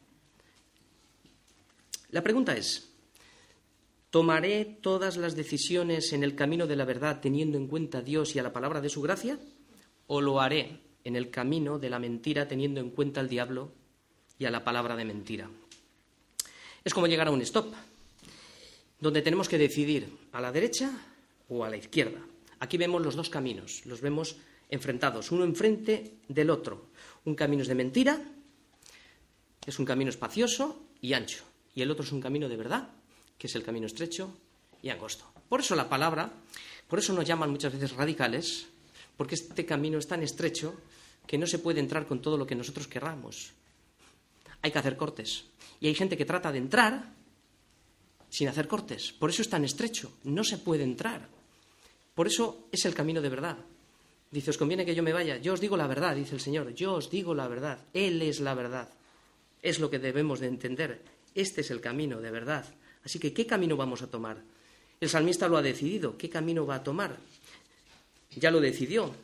La 2.10 2.22
pregunta 2.22 2.56
es, 2.56 2.90
¿Tomaré 4.10 4.64
todas 4.64 5.16
las 5.16 5.36
decisiones 5.36 6.12
en 6.12 6.24
el 6.24 6.34
camino 6.34 6.66
de 6.66 6.74
la 6.74 6.84
verdad 6.84 7.20
teniendo 7.20 7.56
en 7.56 7.68
cuenta 7.68 7.98
a 7.98 8.02
Dios 8.02 8.34
y 8.34 8.40
a 8.40 8.42
la 8.42 8.52
palabra 8.52 8.80
de 8.80 8.88
su 8.88 9.00
gracia? 9.02 9.38
¿O 10.08 10.20
lo 10.20 10.40
haré 10.40 10.80
en 11.04 11.14
el 11.14 11.30
camino 11.30 11.78
de 11.78 11.90
la 11.90 12.00
mentira 12.00 12.48
teniendo 12.48 12.80
en 12.80 12.90
cuenta 12.90 13.20
al 13.20 13.28
diablo 13.28 13.72
y 14.36 14.46
a 14.46 14.50
la 14.50 14.64
palabra 14.64 14.96
de 14.96 15.04
mentira? 15.04 15.48
Es 16.84 16.94
como 16.94 17.06
llegar 17.06 17.28
a 17.28 17.30
un 17.30 17.42
stop. 17.42 17.74
donde 19.00 19.22
tenemos 19.22 19.48
que 19.48 19.58
decidir 19.58 20.06
a 20.32 20.40
la 20.40 20.52
derecha 20.52 20.92
o 21.48 21.64
a 21.64 21.70
la 21.70 21.76
izquierda. 21.76 22.20
Aquí 22.60 22.76
vemos 22.76 23.00
los 23.00 23.16
dos 23.16 23.30
caminos, 23.30 23.86
los 23.86 24.02
vemos 24.02 24.36
enfrentados, 24.68 25.32
uno 25.32 25.44
enfrente 25.44 26.20
del 26.28 26.50
otro. 26.50 26.92
Un 27.24 27.34
camino 27.34 27.62
es 27.62 27.68
de 27.68 27.74
mentira, 27.74 28.20
es 29.66 29.78
un 29.78 29.86
camino 29.86 30.10
espacioso 30.10 30.84
y 31.00 31.14
ancho, 31.14 31.44
y 31.74 31.82
el 31.82 31.90
otro 31.90 32.04
es 32.04 32.12
un 32.12 32.20
camino 32.20 32.48
de 32.48 32.56
verdad, 32.56 32.88
que 33.38 33.46
es 33.46 33.54
el 33.54 33.64
camino 33.64 33.86
estrecho 33.86 34.36
y 34.82 34.90
angosto. 34.90 35.24
Por 35.48 35.60
eso 35.60 35.74
la 35.74 35.88
palabra, 35.88 36.30
por 36.86 36.98
eso 36.98 37.12
nos 37.12 37.24
llaman 37.24 37.50
muchas 37.50 37.72
veces 37.72 37.92
radicales, 37.92 38.66
porque 39.16 39.34
este 39.34 39.64
camino 39.64 39.98
es 39.98 40.06
tan 40.06 40.22
estrecho 40.22 40.74
que 41.26 41.38
no 41.38 41.46
se 41.46 41.58
puede 41.58 41.80
entrar 41.80 42.06
con 42.06 42.20
todo 42.20 42.36
lo 42.36 42.46
que 42.46 42.54
nosotros 42.54 42.86
querramos. 42.86 43.52
Hay 44.62 44.70
que 44.70 44.78
hacer 44.78 44.96
cortes. 44.96 45.44
Y 45.80 45.88
hay 45.88 45.94
gente 45.94 46.16
que 46.16 46.24
trata 46.24 46.52
de 46.52 46.58
entrar 46.58 47.12
sin 48.28 48.48
hacer 48.48 48.68
cortes. 48.68 49.12
Por 49.12 49.30
eso 49.30 49.42
es 49.42 49.48
tan 49.48 49.64
estrecho. 49.64 50.12
No 50.24 50.44
se 50.44 50.58
puede 50.58 50.84
entrar. 50.84 51.28
Por 52.14 52.26
eso 52.26 52.68
es 52.70 52.84
el 52.84 52.94
camino 52.94 53.20
de 53.20 53.28
verdad. 53.28 53.56
Dice, 54.30 54.50
os 54.50 54.58
conviene 54.58 54.84
que 54.84 54.94
yo 54.94 55.02
me 55.02 55.12
vaya. 55.12 55.38
Yo 55.38 55.54
os 55.54 55.60
digo 55.60 55.76
la 55.76 55.86
verdad, 55.86 56.14
dice 56.14 56.34
el 56.34 56.40
Señor. 56.40 56.74
Yo 56.74 56.94
os 56.94 57.10
digo 57.10 57.34
la 57.34 57.48
verdad. 57.48 57.78
Él 57.92 58.22
es 58.22 58.40
la 58.40 58.54
verdad. 58.54 58.88
Es 59.62 59.80
lo 59.80 59.90
que 59.90 59.98
debemos 59.98 60.40
de 60.40 60.46
entender. 60.46 61.02
Este 61.34 61.62
es 61.62 61.70
el 61.70 61.80
camino 61.80 62.20
de 62.20 62.30
verdad. 62.30 62.64
Así 63.04 63.18
que, 63.18 63.32
¿qué 63.32 63.46
camino 63.46 63.76
vamos 63.76 64.02
a 64.02 64.06
tomar? 64.06 64.42
El 65.00 65.08
salmista 65.08 65.48
lo 65.48 65.56
ha 65.56 65.62
decidido. 65.62 66.16
¿Qué 66.16 66.28
camino 66.28 66.66
va 66.66 66.76
a 66.76 66.82
tomar? 66.84 67.16
Ya 68.36 68.50
lo 68.50 68.60
decidió. 68.60 69.14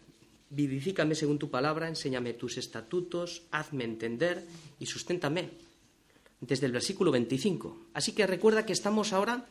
Vivifícame 0.51 1.15
según 1.15 1.39
tu 1.39 1.51
palabra, 1.51 1.89
enséñame 1.89 2.35
tus 2.35 2.57
estatutos, 2.57 3.43
hazme 3.51 3.85
entender 3.85 4.47
y 4.79 4.87
susténtame. 4.87 5.51
Desde 6.41 6.67
el 6.67 6.73
versículo 6.73 7.11
25. 7.11 7.89
Así 7.95 8.13
que 8.13 8.27
recuerda 8.27 8.67
que 8.67 8.73
estamos 8.73 9.13
ahora 9.13 9.47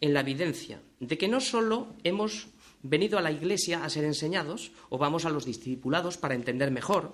en 0.00 0.14
la 0.14 0.20
evidencia 0.20 0.80
de 1.00 1.18
que 1.18 1.28
no 1.28 1.40
solo 1.40 1.94
hemos 2.04 2.48
venido 2.82 3.18
a 3.18 3.22
la 3.22 3.32
iglesia 3.32 3.84
a 3.84 3.90
ser 3.90 4.04
enseñados 4.04 4.70
o 4.90 4.98
vamos 4.98 5.24
a 5.24 5.30
los 5.30 5.46
discipulados 5.46 6.18
para 6.18 6.34
entender 6.34 6.70
mejor 6.70 7.12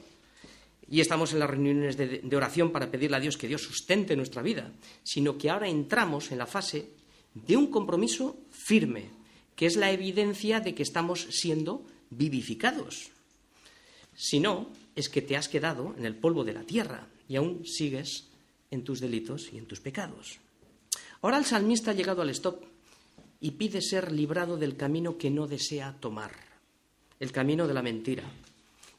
y 0.90 1.00
estamos 1.00 1.32
en 1.32 1.38
las 1.38 1.48
reuniones 1.48 1.96
de, 1.96 2.18
de, 2.18 2.36
oración 2.36 2.70
para 2.72 2.90
pedirle 2.90 3.16
a 3.16 3.20
Dios 3.20 3.38
que 3.38 3.48
Dios 3.48 3.62
sustente 3.62 4.16
nuestra 4.16 4.42
vida, 4.42 4.72
sino 5.02 5.38
que 5.38 5.48
ahora 5.48 5.68
entramos 5.68 6.32
en 6.32 6.38
la 6.38 6.46
fase 6.46 6.90
de 7.32 7.56
un 7.56 7.68
compromiso 7.68 8.36
firme, 8.50 9.08
que 9.56 9.66
es 9.66 9.76
la 9.76 9.90
evidencia 9.90 10.60
de 10.60 10.74
que 10.74 10.82
estamos 10.82 11.26
siendo 11.30 11.86
vivificados. 12.10 13.10
Si 14.22 14.38
no, 14.38 14.68
es 14.94 15.08
que 15.08 15.20
te 15.20 15.37
has 15.37 15.48
quedado 15.48 15.96
en 15.98 16.06
el 16.06 16.14
polvo 16.14 16.44
de 16.44 16.52
la 16.52 16.62
tierra 16.62 17.08
y 17.26 17.35
aún 17.35 17.66
sigues 17.66 18.28
en 18.70 18.85
tus 18.85 19.00
delitos 19.00 19.52
y 19.52 19.58
en 19.58 19.66
tus 19.66 19.80
pecados. 19.80 20.38
Ahora 21.22 21.38
el 21.38 21.44
salmista 21.44 21.90
ha 21.90 21.94
llegado 21.94 22.22
al 22.22 22.30
stop 22.30 22.62
y 23.40 23.50
pide 23.50 23.82
ser 23.82 24.12
librado 24.12 24.56
del 24.56 24.76
camino 24.76 25.18
que 25.18 25.28
no 25.28 25.48
desea 25.48 25.96
tomar, 25.98 26.30
el 27.18 27.32
camino 27.32 27.66
de 27.66 27.74
la 27.74 27.82
mentira. 27.82 28.22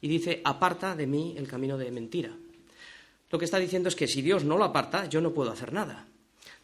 Y 0.02 0.08
dice, 0.08 0.42
aparta 0.44 0.94
de 0.94 1.06
mí 1.06 1.34
el 1.38 1.48
camino 1.48 1.78
de 1.78 1.90
mentira. 1.90 2.36
Lo 3.30 3.38
que 3.38 3.46
está 3.46 3.58
diciendo 3.58 3.88
es 3.88 3.96
que 3.96 4.06
si 4.06 4.20
Dios 4.20 4.44
no 4.44 4.58
lo 4.58 4.64
aparta, 4.64 5.06
yo 5.06 5.22
no 5.22 5.32
puedo 5.32 5.50
hacer 5.50 5.72
nada. 5.72 6.06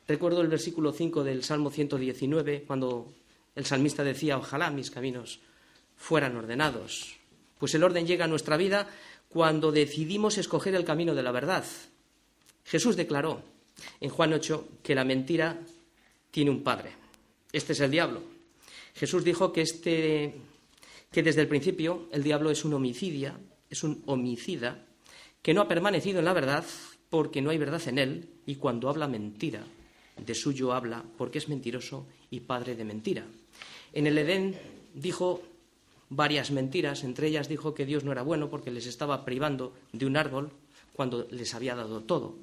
Recuerdo 0.06 0.42
el 0.42 0.48
versículo 0.48 0.92
5 0.92 1.24
del 1.24 1.44
Salmo 1.44 1.70
119, 1.70 2.64
cuando 2.66 3.10
el 3.54 3.64
salmista 3.64 4.04
decía, 4.04 4.36
ojalá 4.36 4.70
mis 4.70 4.90
caminos 4.90 5.40
fueran 5.96 6.36
ordenados. 6.36 7.19
Pues 7.60 7.74
el 7.74 7.84
orden 7.84 8.06
llega 8.06 8.24
a 8.24 8.28
nuestra 8.28 8.56
vida 8.56 8.88
cuando 9.28 9.70
decidimos 9.70 10.38
escoger 10.38 10.74
el 10.74 10.84
camino 10.84 11.14
de 11.14 11.22
la 11.22 11.30
verdad. 11.30 11.64
Jesús 12.64 12.96
declaró 12.96 13.42
en 14.00 14.10
Juan 14.10 14.32
8 14.32 14.68
que 14.82 14.94
la 14.94 15.04
mentira 15.04 15.60
tiene 16.30 16.50
un 16.50 16.62
padre. 16.62 16.92
Este 17.52 17.74
es 17.74 17.80
el 17.80 17.90
diablo. 17.90 18.22
Jesús 18.94 19.22
dijo 19.22 19.52
que, 19.52 19.60
este, 19.60 20.34
que 21.12 21.22
desde 21.22 21.42
el 21.42 21.48
principio 21.48 22.08
el 22.12 22.22
diablo 22.22 22.50
es 22.50 22.64
un 22.64 22.74
homicidia, 22.74 23.38
es 23.68 23.84
un 23.84 24.02
homicida, 24.06 24.86
que 25.42 25.54
no 25.54 25.60
ha 25.60 25.68
permanecido 25.68 26.18
en 26.18 26.24
la 26.24 26.32
verdad 26.32 26.64
porque 27.10 27.42
no 27.42 27.50
hay 27.50 27.58
verdad 27.58 27.82
en 27.88 27.98
él 27.98 28.28
y 28.46 28.56
cuando 28.56 28.88
habla 28.88 29.06
mentira, 29.06 29.64
de 30.16 30.34
suyo 30.34 30.72
habla 30.72 31.04
porque 31.18 31.38
es 31.38 31.48
mentiroso 31.48 32.06
y 32.30 32.40
padre 32.40 32.74
de 32.74 32.84
mentira. 32.84 33.24
En 33.92 34.06
el 34.06 34.16
Edén 34.16 34.56
dijo 34.94 35.42
varias 36.10 36.50
mentiras, 36.50 37.04
entre 37.04 37.28
ellas 37.28 37.48
dijo 37.48 37.72
que 37.72 37.86
Dios 37.86 38.04
no 38.04 38.12
era 38.12 38.22
bueno 38.22 38.50
porque 38.50 38.70
les 38.70 38.86
estaba 38.86 39.24
privando 39.24 39.72
de 39.92 40.06
un 40.06 40.16
árbol 40.16 40.50
cuando 40.92 41.26
les 41.30 41.54
había 41.54 41.74
dado 41.74 42.02
todo. 42.02 42.36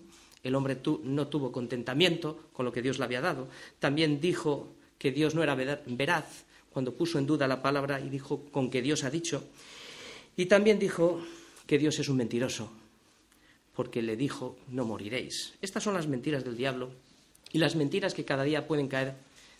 El 0.43 0.56
hombre 0.56 0.77
no 1.03 1.27
tuvo 1.27 1.51
contentamiento 1.51 2.39
con 2.53 2.65
lo 2.65 2.71
que 2.71 2.82
Dios 2.82 2.97
le 2.97 3.06
había 3.06 3.21
dado. 3.21 3.49
También 3.80 4.21
dijo 4.21 4.69
que 4.97 5.12
Dios 5.12 5.36
no 5.36 5.43
era 5.43 5.56
veraz 5.56 6.45
cuando 6.71 6.93
puso 6.93 7.19
en 7.19 7.27
duda 7.27 7.47
la 7.47 7.62
palabra 7.62 7.99
y 7.99 8.10
dijo 8.10 8.45
con 8.51 8.69
que 8.69 8.82
Dios 8.82 9.03
ha 9.03 9.10
dicho. 9.10 9.43
Y 10.38 10.45
también 10.45 10.80
dijo 10.80 11.21
que 11.65 11.77
Dios 11.77 11.99
es 11.99 12.08
un 12.08 12.17
mentiroso, 12.17 12.71
porque 13.75 14.01
le 14.01 14.15
dijo 14.15 14.58
no 14.69 14.86
moriréis. 14.86 15.56
Estas 15.62 15.84
son 15.84 15.95
las 15.95 16.08
mentiras 16.08 16.45
del 16.45 16.56
diablo 16.56 16.91
y 17.51 17.58
las 17.58 17.75
mentiras 17.75 18.13
que 18.13 18.25
cada 18.25 18.43
día 18.43 18.67
pueden 18.67 18.88
caer 18.88 19.15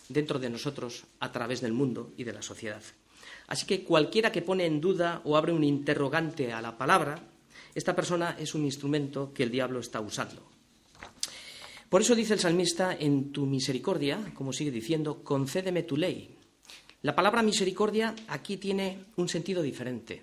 dentro 0.08 0.38
de 0.38 0.48
nosotros 0.48 1.04
a 1.20 1.32
través 1.32 1.60
del 1.60 1.72
mundo 1.72 2.12
y 2.16 2.24
de 2.24 2.32
la 2.32 2.42
sociedad. 2.42 2.82
Así 3.48 3.66
que 3.66 3.82
cualquiera 3.82 4.30
que 4.30 4.42
pone 4.42 4.66
en 4.66 4.80
duda 4.80 5.22
o 5.24 5.36
abre 5.36 5.52
un 5.52 5.64
interrogante 5.64 6.52
a 6.52 6.62
la 6.62 6.76
palabra, 6.76 7.18
esta 7.74 7.96
persona 7.96 8.36
es 8.38 8.54
un 8.54 8.64
instrumento 8.64 9.32
que 9.32 9.42
el 9.42 9.50
diablo 9.50 9.80
está 9.80 10.00
usando. 10.00 10.42
Por 11.88 12.02
eso 12.02 12.14
dice 12.14 12.34
el 12.34 12.40
salmista, 12.40 12.94
en 12.94 13.32
tu 13.32 13.46
misericordia, 13.46 14.32
como 14.34 14.52
sigue 14.52 14.70
diciendo, 14.70 15.24
concédeme 15.24 15.82
tu 15.82 15.96
ley. 15.96 16.36
La 17.02 17.14
palabra 17.14 17.42
misericordia 17.42 18.14
aquí 18.28 18.58
tiene 18.58 19.06
un 19.16 19.28
sentido 19.28 19.62
diferente. 19.62 20.22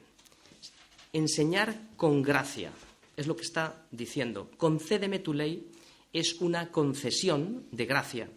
Enseñar 1.11 1.75
con 1.95 2.21
gracia, 2.21 2.71
es 3.17 3.25
lo 3.25 3.35
que 3.35 3.43
está 3.43 3.85
diciendo. 3.89 4.51
Concédeme 4.57 5.19
tu 5.19 5.33
ley 5.33 5.71
es 6.15 6.39
una 6.39 6.71
concesión 6.71 7.65
de 7.71 7.85
gracia. 7.85 8.29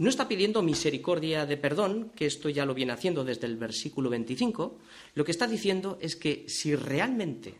No 0.00 0.08
está 0.08 0.28
pidiendo 0.28 0.62
misericordia 0.62 1.44
de 1.44 1.58
perdón, 1.58 2.10
que 2.16 2.24
esto 2.24 2.48
ya 2.48 2.64
lo 2.64 2.72
viene 2.72 2.92
haciendo 2.92 3.22
desde 3.22 3.46
el 3.46 3.58
versículo 3.58 4.08
25. 4.08 4.78
Lo 5.12 5.24
que 5.26 5.30
está 5.30 5.46
diciendo 5.46 5.98
es 6.00 6.16
que 6.16 6.46
si 6.48 6.74
realmente 6.74 7.54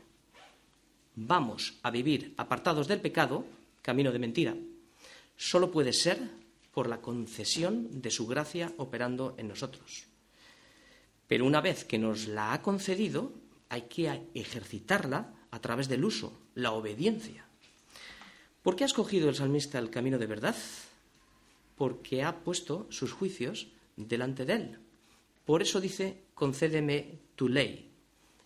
vamos 1.16 1.74
a 1.82 1.90
vivir 1.90 2.32
apartados 2.38 2.88
del 2.88 3.02
pecado, 3.02 3.44
camino 3.82 4.10
de 4.10 4.18
mentira, 4.18 4.56
solo 5.36 5.70
puede 5.70 5.92
ser 5.92 6.18
por 6.72 6.88
la 6.88 7.02
concesión 7.02 8.00
de 8.00 8.10
su 8.10 8.26
gracia 8.26 8.72
operando 8.78 9.34
en 9.36 9.48
nosotros. 9.48 10.04
Pero 11.28 11.44
una 11.44 11.60
vez 11.60 11.84
que 11.84 11.98
nos 11.98 12.26
la 12.26 12.54
ha 12.54 12.62
concedido, 12.62 13.34
hay 13.68 13.82
que 13.82 14.30
ejercitarla 14.32 15.34
a 15.50 15.60
través 15.60 15.90
del 15.90 16.06
uso, 16.06 16.40
la 16.54 16.72
obediencia. 16.72 17.44
¿Por 18.62 18.76
qué 18.76 18.84
ha 18.84 18.86
escogido 18.86 19.28
el 19.28 19.34
salmista 19.34 19.78
el 19.78 19.90
camino 19.90 20.16
de 20.16 20.26
verdad? 20.26 20.56
Porque 21.80 22.22
ha 22.22 22.44
puesto 22.44 22.86
sus 22.90 23.10
juicios 23.10 23.68
delante 23.96 24.44
de 24.44 24.52
él. 24.52 24.78
Por 25.46 25.62
eso 25.62 25.80
dice, 25.80 26.24
concédeme 26.34 27.20
tu 27.36 27.48
ley. 27.48 27.88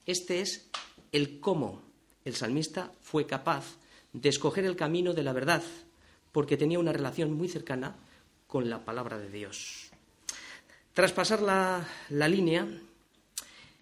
Este 0.06 0.40
es 0.40 0.70
el 1.10 1.40
cómo 1.40 1.82
el 2.24 2.36
salmista 2.36 2.92
fue 3.02 3.26
capaz 3.26 3.74
de 4.12 4.28
escoger 4.28 4.64
el 4.64 4.76
camino 4.76 5.14
de 5.14 5.24
la 5.24 5.32
verdad, 5.32 5.64
porque 6.30 6.56
tenía 6.56 6.78
una 6.78 6.92
relación 6.92 7.32
muy 7.32 7.48
cercana 7.48 7.96
con 8.46 8.70
la 8.70 8.84
palabra 8.84 9.18
de 9.18 9.28
Dios. 9.28 9.90
Traspasar 10.92 11.42
la, 11.42 11.88
la 12.10 12.28
línea 12.28 12.68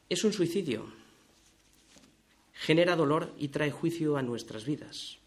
es 0.08 0.24
un 0.24 0.32
suicidio, 0.32 0.86
genera 2.54 2.96
dolor 2.96 3.34
y 3.36 3.48
trae 3.48 3.70
juicio 3.70 4.16
a 4.16 4.22
nuestras 4.22 4.64
vidas. 4.64 5.18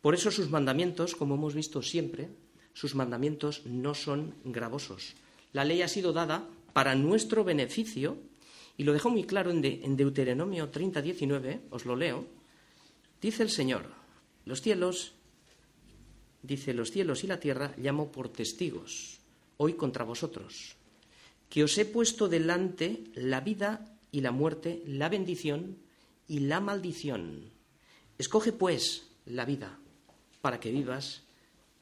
Por 0.00 0.16
eso 0.16 0.32
sus 0.32 0.50
mandamientos, 0.50 1.14
como 1.14 1.36
hemos 1.36 1.54
visto 1.54 1.80
siempre, 1.80 2.28
sus 2.74 2.94
mandamientos 2.94 3.66
no 3.66 3.94
son 3.94 4.34
gravosos. 4.44 5.14
La 5.52 5.64
ley 5.64 5.82
ha 5.82 5.88
sido 5.88 6.12
dada 6.12 6.48
para 6.72 6.94
nuestro 6.94 7.44
beneficio 7.44 8.16
y 8.76 8.84
lo 8.84 8.92
dejó 8.92 9.10
muy 9.10 9.24
claro 9.24 9.50
en, 9.50 9.60
de, 9.60 9.80
en 9.84 9.96
Deuteronomio 9.96 10.70
30, 10.70 11.02
19, 11.02 11.60
os 11.70 11.84
lo 11.84 11.96
leo. 11.96 12.26
Dice 13.20 13.42
el 13.42 13.50
Señor, 13.50 13.86
los 14.44 14.62
cielos 14.62 15.14
dice, 16.42 16.74
los 16.74 16.90
cielos 16.90 17.24
y 17.24 17.26
la 17.26 17.40
tierra 17.40 17.74
llamo 17.78 18.10
por 18.10 18.28
testigos, 18.28 19.20
hoy 19.56 19.74
contra 19.74 20.04
vosotros, 20.04 20.76
que 21.48 21.64
os 21.64 21.76
he 21.78 21.84
puesto 21.84 22.28
delante 22.28 23.04
la 23.14 23.40
vida 23.40 23.96
y 24.10 24.20
la 24.20 24.32
muerte, 24.32 24.82
la 24.86 25.08
bendición 25.08 25.78
y 26.28 26.40
la 26.40 26.60
maldición. 26.60 27.50
Escoge 28.18 28.52
pues 28.52 29.08
la 29.26 29.44
vida 29.44 29.78
para 30.40 30.58
que 30.58 30.72
vivas 30.72 31.22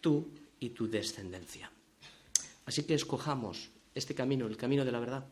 tú 0.00 0.28
y 0.60 0.70
tu 0.70 0.88
descendencia. 0.88 1.70
Así 2.66 2.84
que 2.84 2.94
escojamos 2.94 3.70
este 3.94 4.14
camino, 4.14 4.46
el 4.46 4.56
camino 4.56 4.84
de 4.84 4.92
la 4.92 5.00
verdad, 5.00 5.26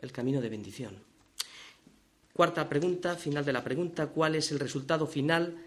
el 0.00 0.12
camino 0.12 0.40
de 0.40 0.48
bendición. 0.48 0.96
Cuarta 2.32 2.68
pregunta, 2.68 3.16
final 3.16 3.44
de 3.44 3.52
la 3.52 3.62
pregunta, 3.62 4.06
¿cuál 4.06 4.36
es 4.36 4.50
el 4.52 4.60
resultado 4.60 5.06
final 5.06 5.58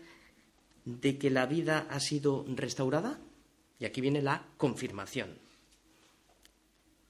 de 0.86 1.18
que 1.18 1.30
la 1.30 1.46
vida 1.46 1.88
ha 1.89 2.00
sido 2.00 2.46
restaurada? 2.48 3.20
Y 3.80 3.86
aquí 3.86 4.02
viene 4.02 4.22
la 4.22 4.44
confirmación. 4.58 5.38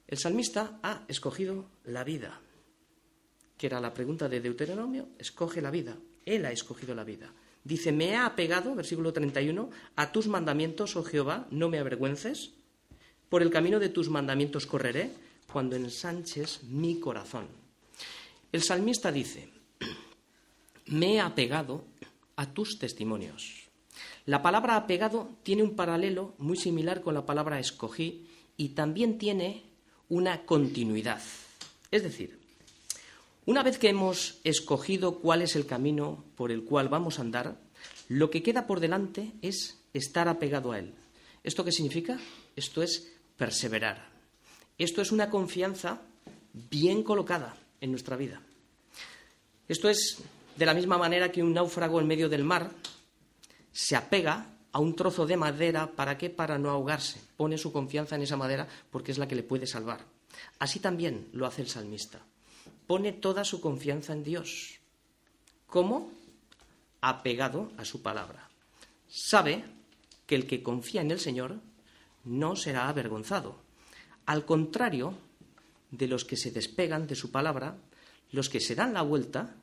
El 0.08 0.18
salmista 0.18 0.80
ha 0.84 1.04
escogido 1.08 1.66
la 1.86 2.04
vida, 2.04 2.42
que 3.58 3.68
era 3.68 3.80
la 3.80 3.94
pregunta 3.94 4.28
de 4.28 4.42
Deuteronomio, 4.42 5.10
escoge 5.18 5.62
la 5.62 5.72
vida. 5.72 5.96
Él 6.26 6.46
ha 6.46 6.52
escogido 6.52 6.94
la 6.94 7.04
vida. 7.04 7.32
Dice, 7.64 7.92
me 7.92 8.16
ha 8.16 8.26
apegado, 8.26 8.76
versículo 8.76 9.14
31, 9.14 9.70
a 9.96 10.12
tus 10.12 10.28
mandamientos, 10.28 10.96
oh 10.96 11.04
Jehová, 11.04 11.48
no 11.50 11.70
me 11.70 11.80
avergüences. 11.80 12.52
Por 13.30 13.42
el 13.42 13.50
camino 13.50 13.80
de 13.80 13.90
tus 13.90 14.10
mandamientos 14.10 14.66
correré 14.66 15.12
cuando 15.52 15.76
ensanches 15.76 16.64
mi 16.64 17.00
corazón. 17.00 17.48
El 18.52 18.64
salmista 18.64 19.12
dice, 19.12 19.50
me 20.88 21.16
he 21.16 21.20
apegado 21.22 21.86
a 22.36 22.54
tus 22.54 22.80
testimonios. 22.80 23.70
La 24.26 24.42
palabra 24.42 24.76
apegado 24.76 25.30
tiene 25.44 25.64
un 25.64 25.76
paralelo 25.76 26.34
muy 26.38 26.58
similar 26.58 27.02
con 27.02 27.14
la 27.14 27.26
palabra 27.26 27.60
escogí 27.60 28.28
y 28.58 28.70
también 28.70 29.18
tiene 29.18 29.64
una 30.10 30.46
continuidad. 30.46 31.22
Es 31.92 32.04
decir, 32.04 32.40
una 33.46 33.64
vez 33.64 33.78
que 33.78 33.90
hemos 33.90 34.40
escogido 34.44 35.20
cuál 35.20 35.42
es 35.42 35.56
el 35.56 35.66
camino 35.66 36.24
por 36.36 36.52
el 36.52 36.64
cual 36.64 36.90
vamos 36.90 37.20
a 37.20 37.24
andar, 37.24 37.58
lo 38.08 38.30
que 38.30 38.44
queda 38.44 38.68
por 38.68 38.80
delante 38.80 39.34
es 39.42 39.80
estar 39.94 40.28
apegado 40.28 40.72
a 40.72 40.80
él. 40.80 40.94
¿Esto 41.44 41.66
qué 41.66 41.72
significa? 41.72 42.20
Esto 42.56 42.82
es 42.82 43.12
perseverar. 43.38 44.10
Esto 44.78 45.02
es 45.02 45.12
una 45.12 45.30
confianza 45.30 46.02
bien 46.54 47.04
colocada 47.04 47.56
en 47.82 47.92
nuestra 47.92 48.16
vida. 48.16 48.42
Esto 49.68 49.90
es 49.90 50.20
de 50.56 50.66
la 50.66 50.74
misma 50.74 50.98
manera 50.98 51.32
que 51.32 51.44
un 51.44 51.54
náufrago 51.54 52.00
en 52.00 52.08
medio 52.08 52.30
del 52.30 52.44
mar 52.44 52.72
se 53.72 53.96
apega 53.96 54.48
a 54.72 54.80
un 54.80 54.96
trozo 54.96 55.26
de 55.26 55.38
madera, 55.38 55.92
¿para 55.92 56.18
qué? 56.18 56.30
Para 56.30 56.58
no 56.58 56.70
ahogarse. 56.70 57.22
Pone 57.38 57.58
su 57.58 57.72
confianza 57.72 58.16
en 58.16 58.24
esa 58.24 58.38
madera 58.38 58.68
porque 58.90 59.12
es 59.12 59.18
la 59.18 59.28
que 59.28 59.36
le 59.36 59.44
puede 59.44 59.68
salvar. 59.68 60.06
Así 60.60 60.80
también 60.80 61.28
lo 61.34 61.46
hace 61.46 61.62
el 61.62 61.70
salmista. 61.70 62.22
Pone 62.88 63.12
toda 63.12 63.44
su 63.44 63.62
confianza 63.62 64.14
en 64.14 64.24
Dios. 64.24 64.80
¿Cómo? 65.68 66.12
Apegado 67.02 67.72
a 67.78 67.86
su 67.86 68.02
palabra. 68.02 68.50
Sabe 69.08 69.64
que 70.26 70.36
el 70.36 70.48
que 70.48 70.64
confía 70.64 71.02
en 71.02 71.12
el 71.12 71.20
Señor 71.20 71.60
no 72.24 72.56
será 72.56 72.90
avergonzado. 72.90 73.58
Al 74.26 74.46
contrario 74.46 75.18
de 75.92 76.08
los 76.08 76.26
que 76.26 76.38
se 76.38 76.52
despegan 76.52 77.08
de 77.08 77.16
su 77.16 77.32
palabra, 77.32 77.78
los 78.32 78.50
que 78.50 78.60
se 78.60 78.76
dan 78.76 78.94
la 78.94 79.02
vuelta, 79.02 79.56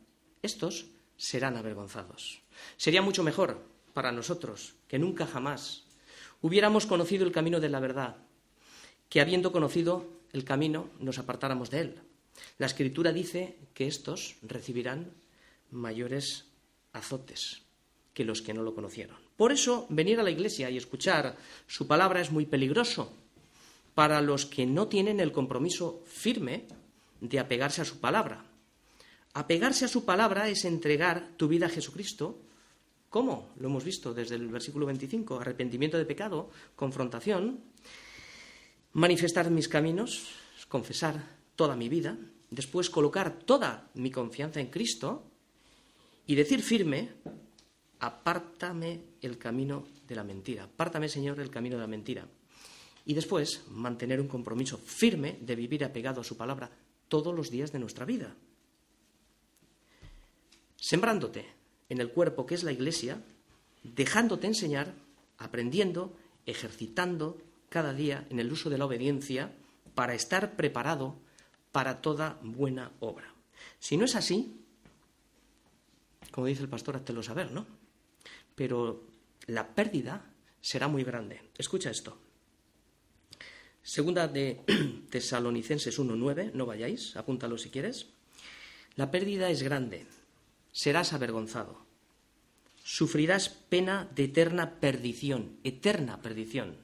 estos 0.43 0.87
serán 1.17 1.57
avergonzados. 1.57 2.43
Sería 2.77 3.03
mucho 3.03 3.23
mejor 3.23 3.63
para 3.93 4.13
nosotros 4.13 4.75
que 4.89 4.99
nunca 4.99 5.27
jamás 5.27 5.85
hubiéramos 6.41 6.87
conocido 6.87 7.27
el 7.27 7.33
camino 7.33 7.61
de 7.61 7.69
la 7.69 7.81
verdad, 7.81 8.17
que 9.09 9.21
habiendo 9.21 9.53
conocido 9.53 10.07
el 10.33 10.45
camino 10.45 10.89
nos 10.99 11.19
apartáramos 11.19 11.71
de 11.71 11.81
él. 11.81 12.01
La 12.59 12.67
escritura 12.67 13.13
dice 13.13 13.57
que 13.75 13.87
estos 13.87 14.37
recibirán 14.43 15.13
mayores 15.71 16.47
azotes 16.93 17.63
que 18.13 18.25
los 18.25 18.43
que 18.43 18.55
no 18.55 18.63
lo 18.63 18.75
conocieron. 18.75 19.17
Por 19.37 19.53
eso 19.53 19.87
venir 19.89 20.21
a 20.21 20.23
la 20.23 20.31
iglesia 20.31 20.69
y 20.69 20.77
escuchar 20.77 21.37
su 21.67 21.87
palabra 21.87 22.21
es 22.21 22.31
muy 22.31 22.47
peligroso 22.47 23.13
para 23.95 24.21
los 24.21 24.47
que 24.47 24.67
no 24.67 24.89
tienen 24.89 25.21
el 25.21 25.33
compromiso 25.33 26.03
firme 26.07 26.67
de 27.21 27.39
apegarse 27.39 27.83
a 27.83 27.85
su 27.85 28.01
palabra. 28.01 28.45
Apegarse 29.33 29.85
a 29.85 29.89
su 29.89 30.05
palabra 30.05 30.49
es 30.49 30.65
entregar 30.65 31.37
tu 31.37 31.49
vida 31.49 31.67
a 31.67 31.71
Jesucristo. 31.71 32.43
¿Cómo? 33.09 33.51
Lo 33.59 33.69
hemos 33.69 33.85
visto 33.85 34.13
desde 34.13 34.35
el 34.35 34.49
versículo 34.49 34.87
25. 34.87 35.41
Arrepentimiento 35.41 35.97
de 35.99 36.05
pecado, 36.05 36.51
confrontación, 36.77 37.61
manifestar 38.93 39.51
mis 39.51 39.69
caminos, 39.69 40.35
confesar 40.69 41.40
toda 41.61 41.77
mi 41.77 41.91
vida, 41.91 42.17
después 42.49 42.89
colocar 42.89 43.41
toda 43.45 43.91
mi 43.93 44.11
confianza 44.11 44.61
en 44.61 44.71
Cristo 44.71 45.29
y 46.27 46.35
decir 46.35 46.63
firme, 46.63 47.11
apártame 47.99 49.03
el 49.21 49.37
camino 49.37 49.85
de 50.09 50.15
la 50.15 50.25
mentira, 50.25 50.65
apártame 50.65 51.11
Señor 51.11 51.39
el 51.39 51.51
camino 51.51 51.77
de 51.77 51.83
la 51.83 51.87
mentira. 51.87 52.27
Y 53.05 53.13
después 53.13 53.65
mantener 53.69 54.23
un 54.23 54.29
compromiso 54.29 54.79
firme 54.79 55.37
de 55.43 55.55
vivir 55.55 55.85
apegado 55.85 56.23
a 56.23 56.25
su 56.25 56.35
palabra 56.35 56.71
todos 57.09 57.35
los 57.35 57.51
días 57.51 57.73
de 57.73 57.79
nuestra 57.79 58.07
vida 58.07 58.35
sembrándote 60.81 61.45
en 61.91 62.01
el 62.01 62.11
cuerpo 62.11 62.47
que 62.47 62.55
es 62.55 62.65
la 62.65 62.73
iglesia, 62.73 63.23
dejándote 63.83 64.47
enseñar, 64.47 64.95
aprendiendo, 65.37 66.17
ejercitando 66.47 67.37
cada 67.69 67.93
día 67.93 68.27
en 68.31 68.41
el 68.41 68.51
uso 68.51 68.71
de 68.71 68.79
la 68.79 68.87
obediencia 68.87 69.53
para 69.95 70.15
estar 70.15 70.57
preparado 70.57 71.17
para 71.73 72.01
toda 72.01 72.39
buena 72.43 72.93
obra. 73.01 73.33
Si 73.79 73.97
no 73.97 74.05
es 74.05 74.17
así, 74.17 74.61
como 76.31 76.47
dice 76.47 76.63
el 76.63 76.69
pastor, 76.69 76.97
háztelo 76.97 77.23
saber, 77.23 77.51
¿no? 77.53 77.67
Pero 78.55 79.05
la 79.47 79.69
pérdida 79.69 80.25
será 80.61 80.89
muy 80.89 81.05
grande. 81.05 81.41
Escucha 81.57 81.91
esto. 81.91 82.19
Segunda 83.83 84.29
de 84.29 84.63
Tesalonicenses 85.11 85.99
1.9, 85.99 86.53
no 86.53 86.67
vayáis, 86.67 87.17
apúntalo 87.17 87.59
si 87.59 87.71
quieres. 87.71 88.09
La 88.97 89.11
pérdida 89.11 89.51
es 89.51 89.63
grande 89.63 90.07
serás 90.73 91.13
avergonzado. 91.13 91.85
Sufrirás 92.83 93.49
pena 93.49 94.09
de 94.15 94.25
eterna 94.25 94.81
perdición, 94.81 95.59
eterna 95.65 96.23
perdición, 96.23 96.77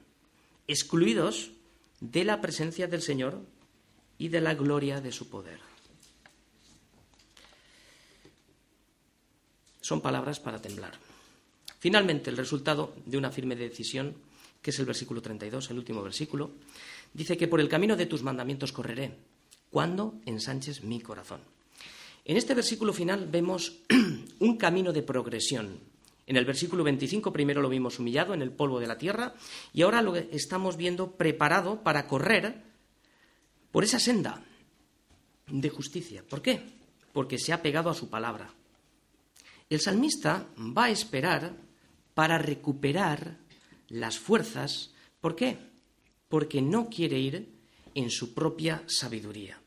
excluidos 0.67 1.51
de 1.99 2.23
la 2.23 2.39
presencia 2.41 2.87
del 2.87 3.01
Señor 3.01 3.41
y 4.17 4.29
de 4.29 4.41
la 4.41 4.55
gloria 4.55 5.01
de 5.01 5.11
su 5.11 5.29
poder. 5.29 5.59
Son 9.81 10.01
palabras 10.01 10.39
para 10.39 10.61
temblar. 10.61 10.93
Finalmente, 11.79 12.29
el 12.29 12.37
resultado 12.37 12.93
de 13.05 13.17
una 13.17 13.31
firme 13.31 13.55
decisión, 13.55 14.15
que 14.61 14.71
es 14.71 14.79
el 14.79 14.85
versículo 14.85 15.21
32, 15.21 15.71
el 15.71 15.77
último 15.77 16.01
versículo, 16.03 16.51
dice 17.13 17.37
que 17.37 17.47
por 17.47 17.61
el 17.61 17.69
camino 17.69 17.95
de 17.95 18.07
tus 18.07 18.23
mandamientos 18.23 18.73
correré, 18.73 19.15
cuando 19.69 20.15
ensanches 20.25 20.83
mi 20.83 20.99
corazón. 20.99 21.41
En 22.25 22.35
este 22.35 22.53
versículo 22.53 22.91
final 22.91 23.27
vemos 23.31 23.77
un 24.39 24.57
camino 24.57 24.91
de 24.91 25.03
progresión. 25.03 25.79
En 26.25 26.35
el 26.35 26.43
versículo 26.43 26.83
25 26.83 27.31
primero 27.31 27.61
lo 27.61 27.69
vimos 27.69 27.99
humillado 27.99 28.33
en 28.33 28.41
el 28.41 28.51
polvo 28.51 28.81
de 28.81 28.87
la 28.87 28.97
tierra 28.97 29.33
y 29.71 29.83
ahora 29.83 30.01
lo 30.01 30.15
estamos 30.17 30.75
viendo 30.75 31.11
preparado 31.11 31.83
para 31.83 32.05
correr 32.07 32.66
por 33.71 33.83
esa 33.83 33.99
senda 33.99 34.43
de 35.47 35.69
justicia. 35.69 36.23
¿Por 36.27 36.41
qué? 36.41 36.61
Porque 37.13 37.37
se 37.37 37.53
ha 37.53 37.61
pegado 37.61 37.89
a 37.89 37.95
su 37.95 38.09
palabra. 38.09 38.53
El 39.69 39.81
salmista 39.81 40.47
va 40.57 40.85
a 40.85 40.91
esperar 40.91 41.55
para 42.13 42.37
recuperar 42.37 43.37
las 43.89 44.17
fuerzas. 44.17 44.91
¿Por 45.21 45.35
qué? 45.35 45.57
Porque 46.29 46.61
no 46.61 46.89
quiere 46.89 47.19
ir 47.19 47.47
en 47.95 48.09
su 48.09 48.33
propia 48.33 48.83
sabiduría, 48.87 49.59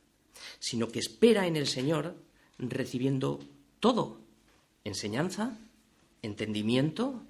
sino 0.58 0.88
que 0.88 1.00
espera 1.00 1.46
en 1.46 1.56
el 1.56 1.66
Señor 1.66 2.16
recibiendo 2.58 3.40
todo, 3.80 4.20
enseñanza, 4.84 5.56
entendimiento, 6.22 7.22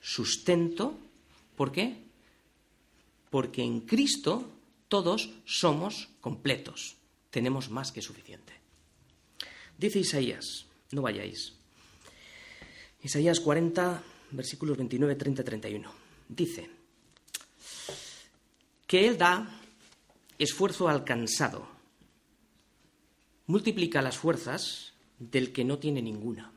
sustento. 0.00 0.98
¿Por 1.56 1.72
qué? 1.72 1.98
Porque 3.30 3.62
en 3.62 3.80
Cristo 3.80 4.48
todos 4.90 5.30
somos 5.46 6.10
completos, 6.20 6.96
tenemos 7.30 7.70
más 7.70 7.92
que 7.92 8.02
suficiente. 8.02 8.52
Dice 9.78 10.00
Isaías, 10.00 10.66
no 10.90 11.00
vayáis. 11.00 11.54
Isaías 13.00 13.40
40, 13.40 14.02
versículos 14.32 14.76
29, 14.76 15.14
30, 15.14 15.44
31. 15.44 15.92
Dice 16.28 16.68
que 18.86 19.06
Él 19.06 19.16
da 19.16 19.48
esfuerzo 20.36 20.88
alcanzado 20.88 21.68
multiplica 23.46 24.02
las 24.02 24.18
fuerzas 24.18 24.92
del 25.18 25.52
que 25.52 25.64
no 25.64 25.78
tiene 25.78 26.02
ninguna. 26.02 26.52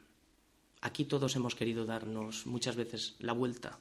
Aquí 0.82 1.06
todos 1.06 1.36
hemos 1.36 1.54
querido 1.54 1.86
darnos 1.86 2.46
muchas 2.48 2.76
veces 2.76 3.16
la 3.20 3.34
vuelta. 3.34 3.80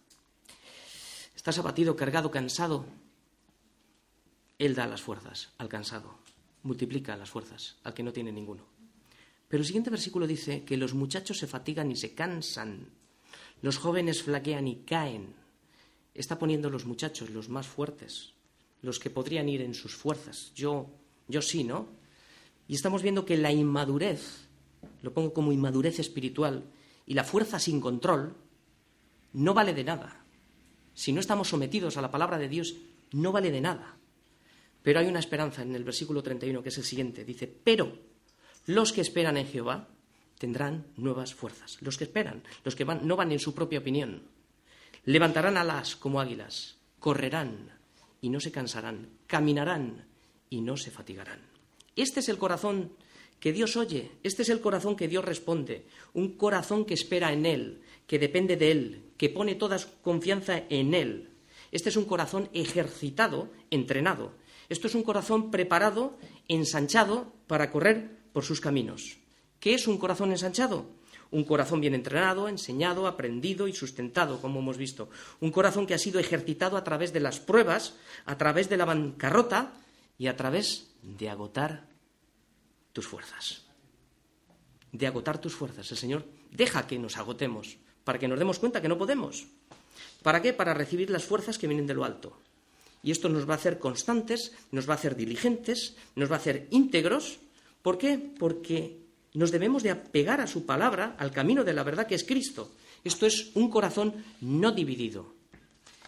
Estás 1.34 1.58
abatido, 1.58 1.96
cargado, 1.96 2.30
cansado. 2.30 2.86
Él 4.62 4.76
da 4.76 4.86
las 4.86 5.02
fuerzas 5.02 5.50
al 5.58 5.68
cansado, 5.68 6.18
multiplica 6.62 7.16
las 7.16 7.30
fuerzas 7.30 7.78
al 7.82 7.94
que 7.94 8.04
no 8.04 8.12
tiene 8.12 8.30
ninguno. 8.30 8.64
Pero 9.48 9.60
el 9.60 9.66
siguiente 9.66 9.90
versículo 9.90 10.24
dice 10.24 10.62
que 10.62 10.76
los 10.76 10.94
muchachos 10.94 11.38
se 11.38 11.48
fatigan 11.48 11.90
y 11.90 11.96
se 11.96 12.14
cansan, 12.14 12.90
los 13.60 13.78
jóvenes 13.78 14.22
flaquean 14.22 14.68
y 14.68 14.84
caen. 14.84 15.34
Está 16.14 16.38
poniendo 16.38 16.70
los 16.70 16.86
muchachos, 16.86 17.30
los 17.30 17.48
más 17.48 17.66
fuertes, 17.66 18.34
los 18.82 19.00
que 19.00 19.10
podrían 19.10 19.48
ir 19.48 19.62
en 19.62 19.74
sus 19.74 19.96
fuerzas. 19.96 20.52
Yo, 20.54 20.86
yo 21.26 21.42
sí, 21.42 21.64
¿no? 21.64 21.88
Y 22.68 22.76
estamos 22.76 23.02
viendo 23.02 23.26
que 23.26 23.36
la 23.36 23.50
inmadurez, 23.50 24.46
lo 25.02 25.12
pongo 25.12 25.32
como 25.32 25.50
inmadurez 25.50 25.98
espiritual, 25.98 26.70
y 27.04 27.14
la 27.14 27.24
fuerza 27.24 27.58
sin 27.58 27.80
control, 27.80 28.36
no 29.32 29.54
vale 29.54 29.74
de 29.74 29.82
nada. 29.82 30.24
Si 30.94 31.12
no 31.12 31.18
estamos 31.18 31.48
sometidos 31.48 31.96
a 31.96 32.00
la 32.00 32.12
palabra 32.12 32.38
de 32.38 32.48
Dios, 32.48 32.76
no 33.10 33.32
vale 33.32 33.50
de 33.50 33.60
nada. 33.60 33.96
Pero 34.82 35.00
hay 35.00 35.06
una 35.06 35.20
esperanza 35.20 35.62
en 35.62 35.74
el 35.74 35.84
versículo 35.84 36.22
31, 36.22 36.62
que 36.62 36.68
es 36.68 36.78
el 36.78 36.84
siguiente. 36.84 37.24
Dice, 37.24 37.46
pero 37.46 37.98
los 38.66 38.92
que 38.92 39.00
esperan 39.00 39.36
en 39.36 39.46
Jehová 39.46 39.88
tendrán 40.38 40.86
nuevas 40.96 41.34
fuerzas. 41.34 41.78
Los 41.80 41.96
que 41.96 42.04
esperan, 42.04 42.42
los 42.64 42.74
que 42.74 42.84
van, 42.84 43.06
no 43.06 43.16
van 43.16 43.32
en 43.32 43.38
su 43.38 43.54
propia 43.54 43.78
opinión. 43.78 44.22
Levantarán 45.04 45.56
alas 45.56 45.96
como 45.96 46.20
águilas, 46.20 46.76
correrán 46.98 47.70
y 48.20 48.28
no 48.28 48.40
se 48.40 48.52
cansarán, 48.52 49.08
caminarán 49.26 50.06
y 50.50 50.60
no 50.60 50.76
se 50.76 50.90
fatigarán. 50.90 51.40
Este 51.96 52.20
es 52.20 52.28
el 52.28 52.38
corazón 52.38 52.92
que 53.40 53.52
Dios 53.52 53.76
oye, 53.76 54.12
este 54.22 54.42
es 54.42 54.48
el 54.48 54.60
corazón 54.60 54.94
que 54.94 55.08
Dios 55.08 55.24
responde, 55.24 55.86
un 56.14 56.36
corazón 56.36 56.84
que 56.84 56.94
espera 56.94 57.32
en 57.32 57.44
Él, 57.44 57.82
que 58.06 58.20
depende 58.20 58.56
de 58.56 58.70
Él, 58.70 59.02
que 59.16 59.30
pone 59.30 59.56
toda 59.56 59.78
confianza 60.02 60.62
en 60.68 60.94
Él. 60.94 61.30
Este 61.72 61.88
es 61.88 61.96
un 61.96 62.04
corazón 62.04 62.48
ejercitado, 62.52 63.50
entrenado. 63.70 64.32
Esto 64.68 64.86
es 64.86 64.94
un 64.94 65.02
corazón 65.02 65.50
preparado, 65.50 66.18
ensanchado 66.48 67.32
para 67.46 67.70
correr 67.70 68.18
por 68.32 68.44
sus 68.44 68.60
caminos. 68.60 69.18
¿Qué 69.60 69.74
es 69.74 69.86
un 69.86 69.98
corazón 69.98 70.32
ensanchado? 70.32 70.86
Un 71.30 71.44
corazón 71.44 71.80
bien 71.80 71.94
entrenado, 71.94 72.48
enseñado, 72.48 73.06
aprendido 73.06 73.68
y 73.68 73.72
sustentado, 73.72 74.40
como 74.40 74.60
hemos 74.60 74.76
visto. 74.76 75.08
Un 75.40 75.50
corazón 75.50 75.86
que 75.86 75.94
ha 75.94 75.98
sido 75.98 76.20
ejercitado 76.20 76.76
a 76.76 76.84
través 76.84 77.12
de 77.12 77.20
las 77.20 77.40
pruebas, 77.40 77.94
a 78.26 78.36
través 78.36 78.68
de 78.68 78.76
la 78.76 78.84
bancarrota 78.84 79.72
y 80.18 80.26
a 80.26 80.36
través 80.36 80.92
de 81.02 81.30
agotar 81.30 81.88
tus 82.92 83.06
fuerzas. 83.06 83.62
De 84.92 85.06
agotar 85.06 85.40
tus 85.40 85.54
fuerzas. 85.54 85.90
El 85.90 85.96
Señor 85.96 86.26
deja 86.50 86.86
que 86.86 86.98
nos 86.98 87.16
agotemos 87.16 87.78
para 88.04 88.18
que 88.18 88.28
nos 88.28 88.38
demos 88.38 88.58
cuenta 88.58 88.82
que 88.82 88.88
no 88.88 88.98
podemos. 88.98 89.46
¿Para 90.22 90.42
qué? 90.42 90.52
Para 90.52 90.74
recibir 90.74 91.10
las 91.10 91.24
fuerzas 91.24 91.58
que 91.58 91.66
vienen 91.66 91.86
de 91.86 91.94
lo 91.94 92.04
alto. 92.04 92.36
Y 93.02 93.10
esto 93.10 93.28
nos 93.28 93.48
va 93.48 93.54
a 93.54 93.56
hacer 93.56 93.78
constantes, 93.78 94.52
nos 94.70 94.88
va 94.88 94.94
a 94.94 94.96
hacer 94.96 95.16
diligentes, 95.16 95.96
nos 96.14 96.30
va 96.30 96.36
a 96.36 96.38
hacer 96.38 96.68
íntegros. 96.70 97.38
¿Por 97.82 97.98
qué? 97.98 98.18
Porque 98.38 98.98
nos 99.34 99.50
debemos 99.50 99.82
de 99.82 99.90
apegar 99.90 100.40
a 100.40 100.46
su 100.46 100.64
palabra, 100.64 101.16
al 101.18 101.32
camino 101.32 101.64
de 101.64 101.72
la 101.72 101.82
verdad 101.82 102.06
que 102.06 102.14
es 102.14 102.24
Cristo. 102.24 102.70
Esto 103.02 103.26
es 103.26 103.50
un 103.54 103.70
corazón 103.70 104.14
no 104.40 104.70
dividido. 104.70 105.34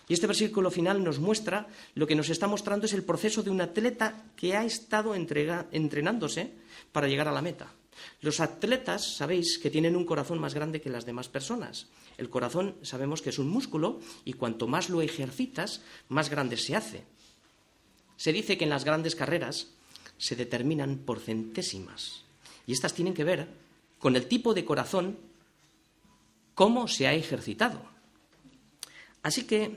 Y 0.07 0.13
este 0.13 0.27
versículo 0.27 0.71
final 0.71 1.03
nos 1.03 1.19
muestra, 1.19 1.67
lo 1.95 2.07
que 2.07 2.15
nos 2.15 2.29
está 2.29 2.47
mostrando 2.47 2.87
es 2.87 2.93
el 2.93 3.05
proceso 3.05 3.43
de 3.43 3.51
un 3.51 3.61
atleta 3.61 4.23
que 4.37 4.55
ha 4.55 4.65
estado 4.65 5.15
entrenándose 5.15 6.53
para 6.93 7.09
llegar 7.09 7.27
a 7.27 7.33
la 7.33 7.43
meta. 7.43 7.73
Los 8.21 8.41
atletas, 8.41 9.17
sabéis, 9.17 9.59
que 9.59 9.71
tienen 9.71 9.97
un 9.97 10.05
corazón 10.05 10.39
más 10.39 10.55
grande 10.55 10.81
que 10.81 10.91
las 10.91 11.07
demás 11.07 11.29
personas. 11.29 11.87
El 12.17 12.31
corazón 12.31 12.77
sabemos 12.83 13.23
que 13.23 13.31
es 13.31 13.39
un 13.39 13.49
músculo 13.49 14.01
y 14.25 14.35
cuanto 14.35 14.67
más 14.67 14.89
lo 14.89 15.03
ejercitas, 15.03 15.83
más 16.09 16.31
grande 16.31 16.57
se 16.57 16.77
hace. 16.77 17.05
Se 18.17 18.33
dice 18.33 18.57
que 18.57 18.65
en 18.65 18.71
las 18.71 18.85
grandes 18.85 19.17
carreras 19.17 19.69
se 20.19 20.37
determinan 20.37 20.99
por 20.99 21.21
centésimas. 21.21 22.23
Y 22.67 22.73
estas 22.73 22.95
tienen 22.95 23.15
que 23.15 23.25
ver 23.25 23.49
con 23.99 24.17
el 24.17 24.27
tipo 24.27 24.55
de 24.55 24.65
corazón, 24.65 25.19
cómo 26.55 26.89
se 26.89 27.07
ha 27.07 27.15
ejercitado. 27.15 27.81
Así 29.23 29.45
que, 29.45 29.77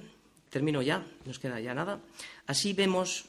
termino 0.49 0.81
ya, 0.81 0.99
no 0.99 1.05
nos 1.25 1.39
queda 1.39 1.59
ya 1.59 1.73
nada. 1.73 2.01
Así 2.45 2.73
vemos, 2.73 3.25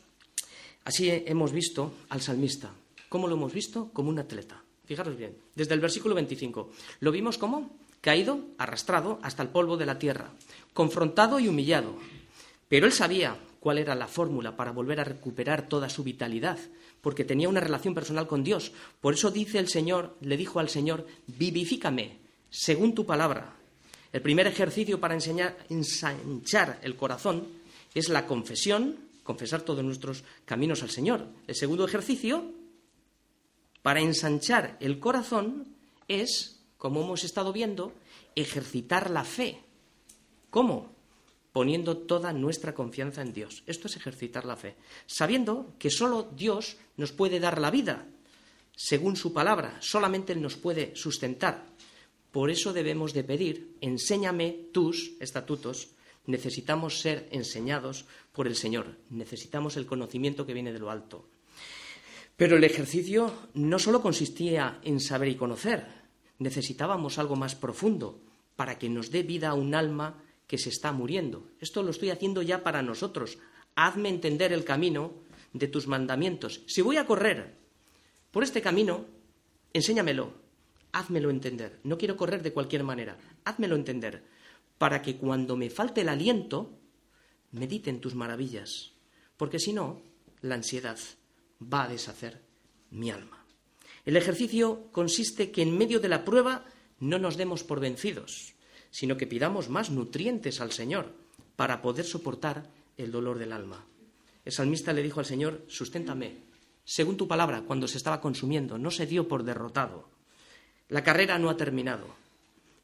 así 0.84 1.08
hemos 1.10 1.52
visto 1.52 1.94
al 2.08 2.20
salmista. 2.20 2.72
¿Cómo 3.08 3.26
lo 3.26 3.36
hemos 3.36 3.52
visto? 3.52 3.90
Como 3.92 4.10
un 4.10 4.18
atleta. 4.18 4.62
Fijaros 4.88 5.18
bien, 5.18 5.36
desde 5.54 5.74
el 5.74 5.80
versículo 5.80 6.14
25. 6.14 6.70
Lo 7.00 7.12
vimos 7.12 7.36
como 7.36 7.76
caído, 8.00 8.40
arrastrado 8.56 9.18
hasta 9.22 9.42
el 9.42 9.50
polvo 9.50 9.76
de 9.76 9.84
la 9.84 9.98
tierra, 9.98 10.30
confrontado 10.72 11.38
y 11.38 11.46
humillado. 11.46 11.94
Pero 12.70 12.86
él 12.86 12.92
sabía 12.92 13.36
cuál 13.60 13.76
era 13.76 13.94
la 13.94 14.08
fórmula 14.08 14.56
para 14.56 14.72
volver 14.72 14.98
a 14.98 15.04
recuperar 15.04 15.68
toda 15.68 15.90
su 15.90 16.04
vitalidad, 16.04 16.58
porque 17.02 17.26
tenía 17.26 17.50
una 17.50 17.60
relación 17.60 17.92
personal 17.92 18.26
con 18.26 18.42
Dios. 18.42 18.72
Por 19.02 19.12
eso 19.12 19.30
dice 19.30 19.58
el 19.58 19.68
Señor, 19.68 20.16
le 20.22 20.38
dijo 20.38 20.58
al 20.58 20.70
Señor, 20.70 21.06
vivifícame 21.26 22.16
según 22.48 22.94
tu 22.94 23.04
palabra. 23.04 23.56
El 24.10 24.22
primer 24.22 24.46
ejercicio 24.46 24.98
para 24.98 25.12
enseñar, 25.12 25.58
ensanchar 25.68 26.78
el 26.80 26.96
corazón 26.96 27.46
es 27.94 28.08
la 28.08 28.26
confesión, 28.26 28.96
confesar 29.22 29.60
todos 29.60 29.84
nuestros 29.84 30.24
caminos 30.46 30.82
al 30.82 30.88
Señor. 30.88 31.26
El 31.46 31.56
segundo 31.56 31.84
ejercicio 31.84 32.56
para 33.82 34.00
ensanchar 34.00 34.76
el 34.80 34.98
corazón 34.98 35.74
es, 36.08 36.60
como 36.76 37.02
hemos 37.02 37.24
estado 37.24 37.52
viendo, 37.52 37.92
ejercitar 38.34 39.10
la 39.10 39.24
fe. 39.24 39.62
¿Cómo? 40.50 40.92
Poniendo 41.52 41.96
toda 41.96 42.32
nuestra 42.32 42.74
confianza 42.74 43.22
en 43.22 43.32
Dios. 43.32 43.62
Esto 43.66 43.88
es 43.88 43.96
ejercitar 43.96 44.44
la 44.44 44.56
fe, 44.56 44.76
sabiendo 45.06 45.74
que 45.78 45.90
solo 45.90 46.30
Dios 46.36 46.76
nos 46.96 47.12
puede 47.12 47.40
dar 47.40 47.60
la 47.60 47.70
vida, 47.70 48.06
según 48.80 49.16
su 49.16 49.32
palabra, 49.32 49.76
solamente 49.80 50.32
Él 50.32 50.40
nos 50.40 50.54
puede 50.54 50.94
sustentar. 50.94 51.66
Por 52.30 52.48
eso 52.48 52.72
debemos 52.72 53.12
de 53.12 53.24
pedir, 53.24 53.76
enséñame 53.80 54.68
tus 54.72 55.14
estatutos. 55.18 55.88
Necesitamos 56.26 57.00
ser 57.00 57.28
enseñados 57.32 58.04
por 58.32 58.46
el 58.46 58.54
Señor, 58.54 58.96
necesitamos 59.10 59.76
el 59.76 59.86
conocimiento 59.86 60.46
que 60.46 60.54
viene 60.54 60.72
de 60.72 60.78
lo 60.78 60.92
alto. 60.92 61.26
Pero 62.38 62.56
el 62.56 62.62
ejercicio 62.62 63.34
no 63.54 63.80
solo 63.80 64.00
consistía 64.00 64.78
en 64.84 65.00
saber 65.00 65.28
y 65.28 65.34
conocer, 65.34 65.84
necesitábamos 66.38 67.18
algo 67.18 67.34
más 67.34 67.56
profundo 67.56 68.22
para 68.54 68.78
que 68.78 68.88
nos 68.88 69.10
dé 69.10 69.24
vida 69.24 69.48
a 69.48 69.54
un 69.54 69.74
alma 69.74 70.22
que 70.46 70.56
se 70.56 70.68
está 70.68 70.92
muriendo. 70.92 71.48
Esto 71.58 71.82
lo 71.82 71.90
estoy 71.90 72.10
haciendo 72.10 72.42
ya 72.42 72.62
para 72.62 72.80
nosotros. 72.80 73.38
Hazme 73.74 74.08
entender 74.08 74.52
el 74.52 74.64
camino 74.64 75.14
de 75.52 75.66
tus 75.66 75.88
mandamientos. 75.88 76.62
Si 76.68 76.80
voy 76.80 76.96
a 76.96 77.06
correr 77.06 77.56
por 78.30 78.44
este 78.44 78.62
camino, 78.62 79.06
enséñamelo, 79.72 80.32
házmelo 80.92 81.30
entender. 81.30 81.80
No 81.82 81.98
quiero 81.98 82.16
correr 82.16 82.44
de 82.44 82.52
cualquier 82.52 82.84
manera, 82.84 83.18
házmelo 83.44 83.74
entender, 83.74 84.22
para 84.78 85.02
que 85.02 85.16
cuando 85.16 85.56
me 85.56 85.70
falte 85.70 86.02
el 86.02 86.08
aliento, 86.08 86.78
medite 87.50 87.90
en 87.90 88.00
tus 88.00 88.14
maravillas, 88.14 88.92
porque 89.36 89.58
si 89.58 89.72
no, 89.72 90.02
la 90.40 90.54
ansiedad 90.54 90.98
va 91.60 91.84
a 91.84 91.88
deshacer 91.88 92.40
mi 92.90 93.10
alma. 93.10 93.44
El 94.04 94.16
ejercicio 94.16 94.88
consiste 94.92 95.50
que 95.50 95.62
en 95.62 95.76
medio 95.76 96.00
de 96.00 96.08
la 96.08 96.24
prueba 96.24 96.64
no 97.00 97.18
nos 97.18 97.36
demos 97.36 97.64
por 97.64 97.80
vencidos, 97.80 98.54
sino 98.90 99.16
que 99.16 99.26
pidamos 99.26 99.68
más 99.68 99.90
nutrientes 99.90 100.60
al 100.60 100.72
Señor 100.72 101.12
para 101.56 101.82
poder 101.82 102.04
soportar 102.04 102.70
el 102.96 103.12
dolor 103.12 103.38
del 103.38 103.52
alma. 103.52 103.84
El 104.44 104.52
salmista 104.52 104.92
le 104.92 105.02
dijo 105.02 105.20
al 105.20 105.26
Señor, 105.26 105.64
susténtame, 105.68 106.48
según 106.84 107.18
tu 107.18 107.28
palabra, 107.28 107.64
cuando 107.66 107.86
se 107.86 107.98
estaba 107.98 108.22
consumiendo, 108.22 108.78
no 108.78 108.90
se 108.90 109.06
dio 109.06 109.28
por 109.28 109.42
derrotado. 109.42 110.08
La 110.88 111.04
carrera 111.04 111.38
no 111.38 111.50
ha 111.50 111.56
terminado. 111.58 112.06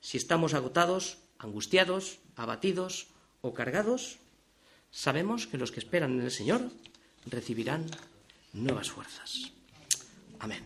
Si 0.00 0.18
estamos 0.18 0.52
agotados, 0.52 1.16
angustiados, 1.38 2.18
abatidos 2.36 3.06
o 3.40 3.54
cargados, 3.54 4.18
sabemos 4.90 5.46
que 5.46 5.56
los 5.56 5.72
que 5.72 5.80
esperan 5.80 6.18
en 6.18 6.20
el 6.20 6.30
Señor 6.30 6.68
recibirán 7.24 7.86
nuevas 8.54 8.90
fuerzas. 8.90 9.52
Amén. 10.38 10.64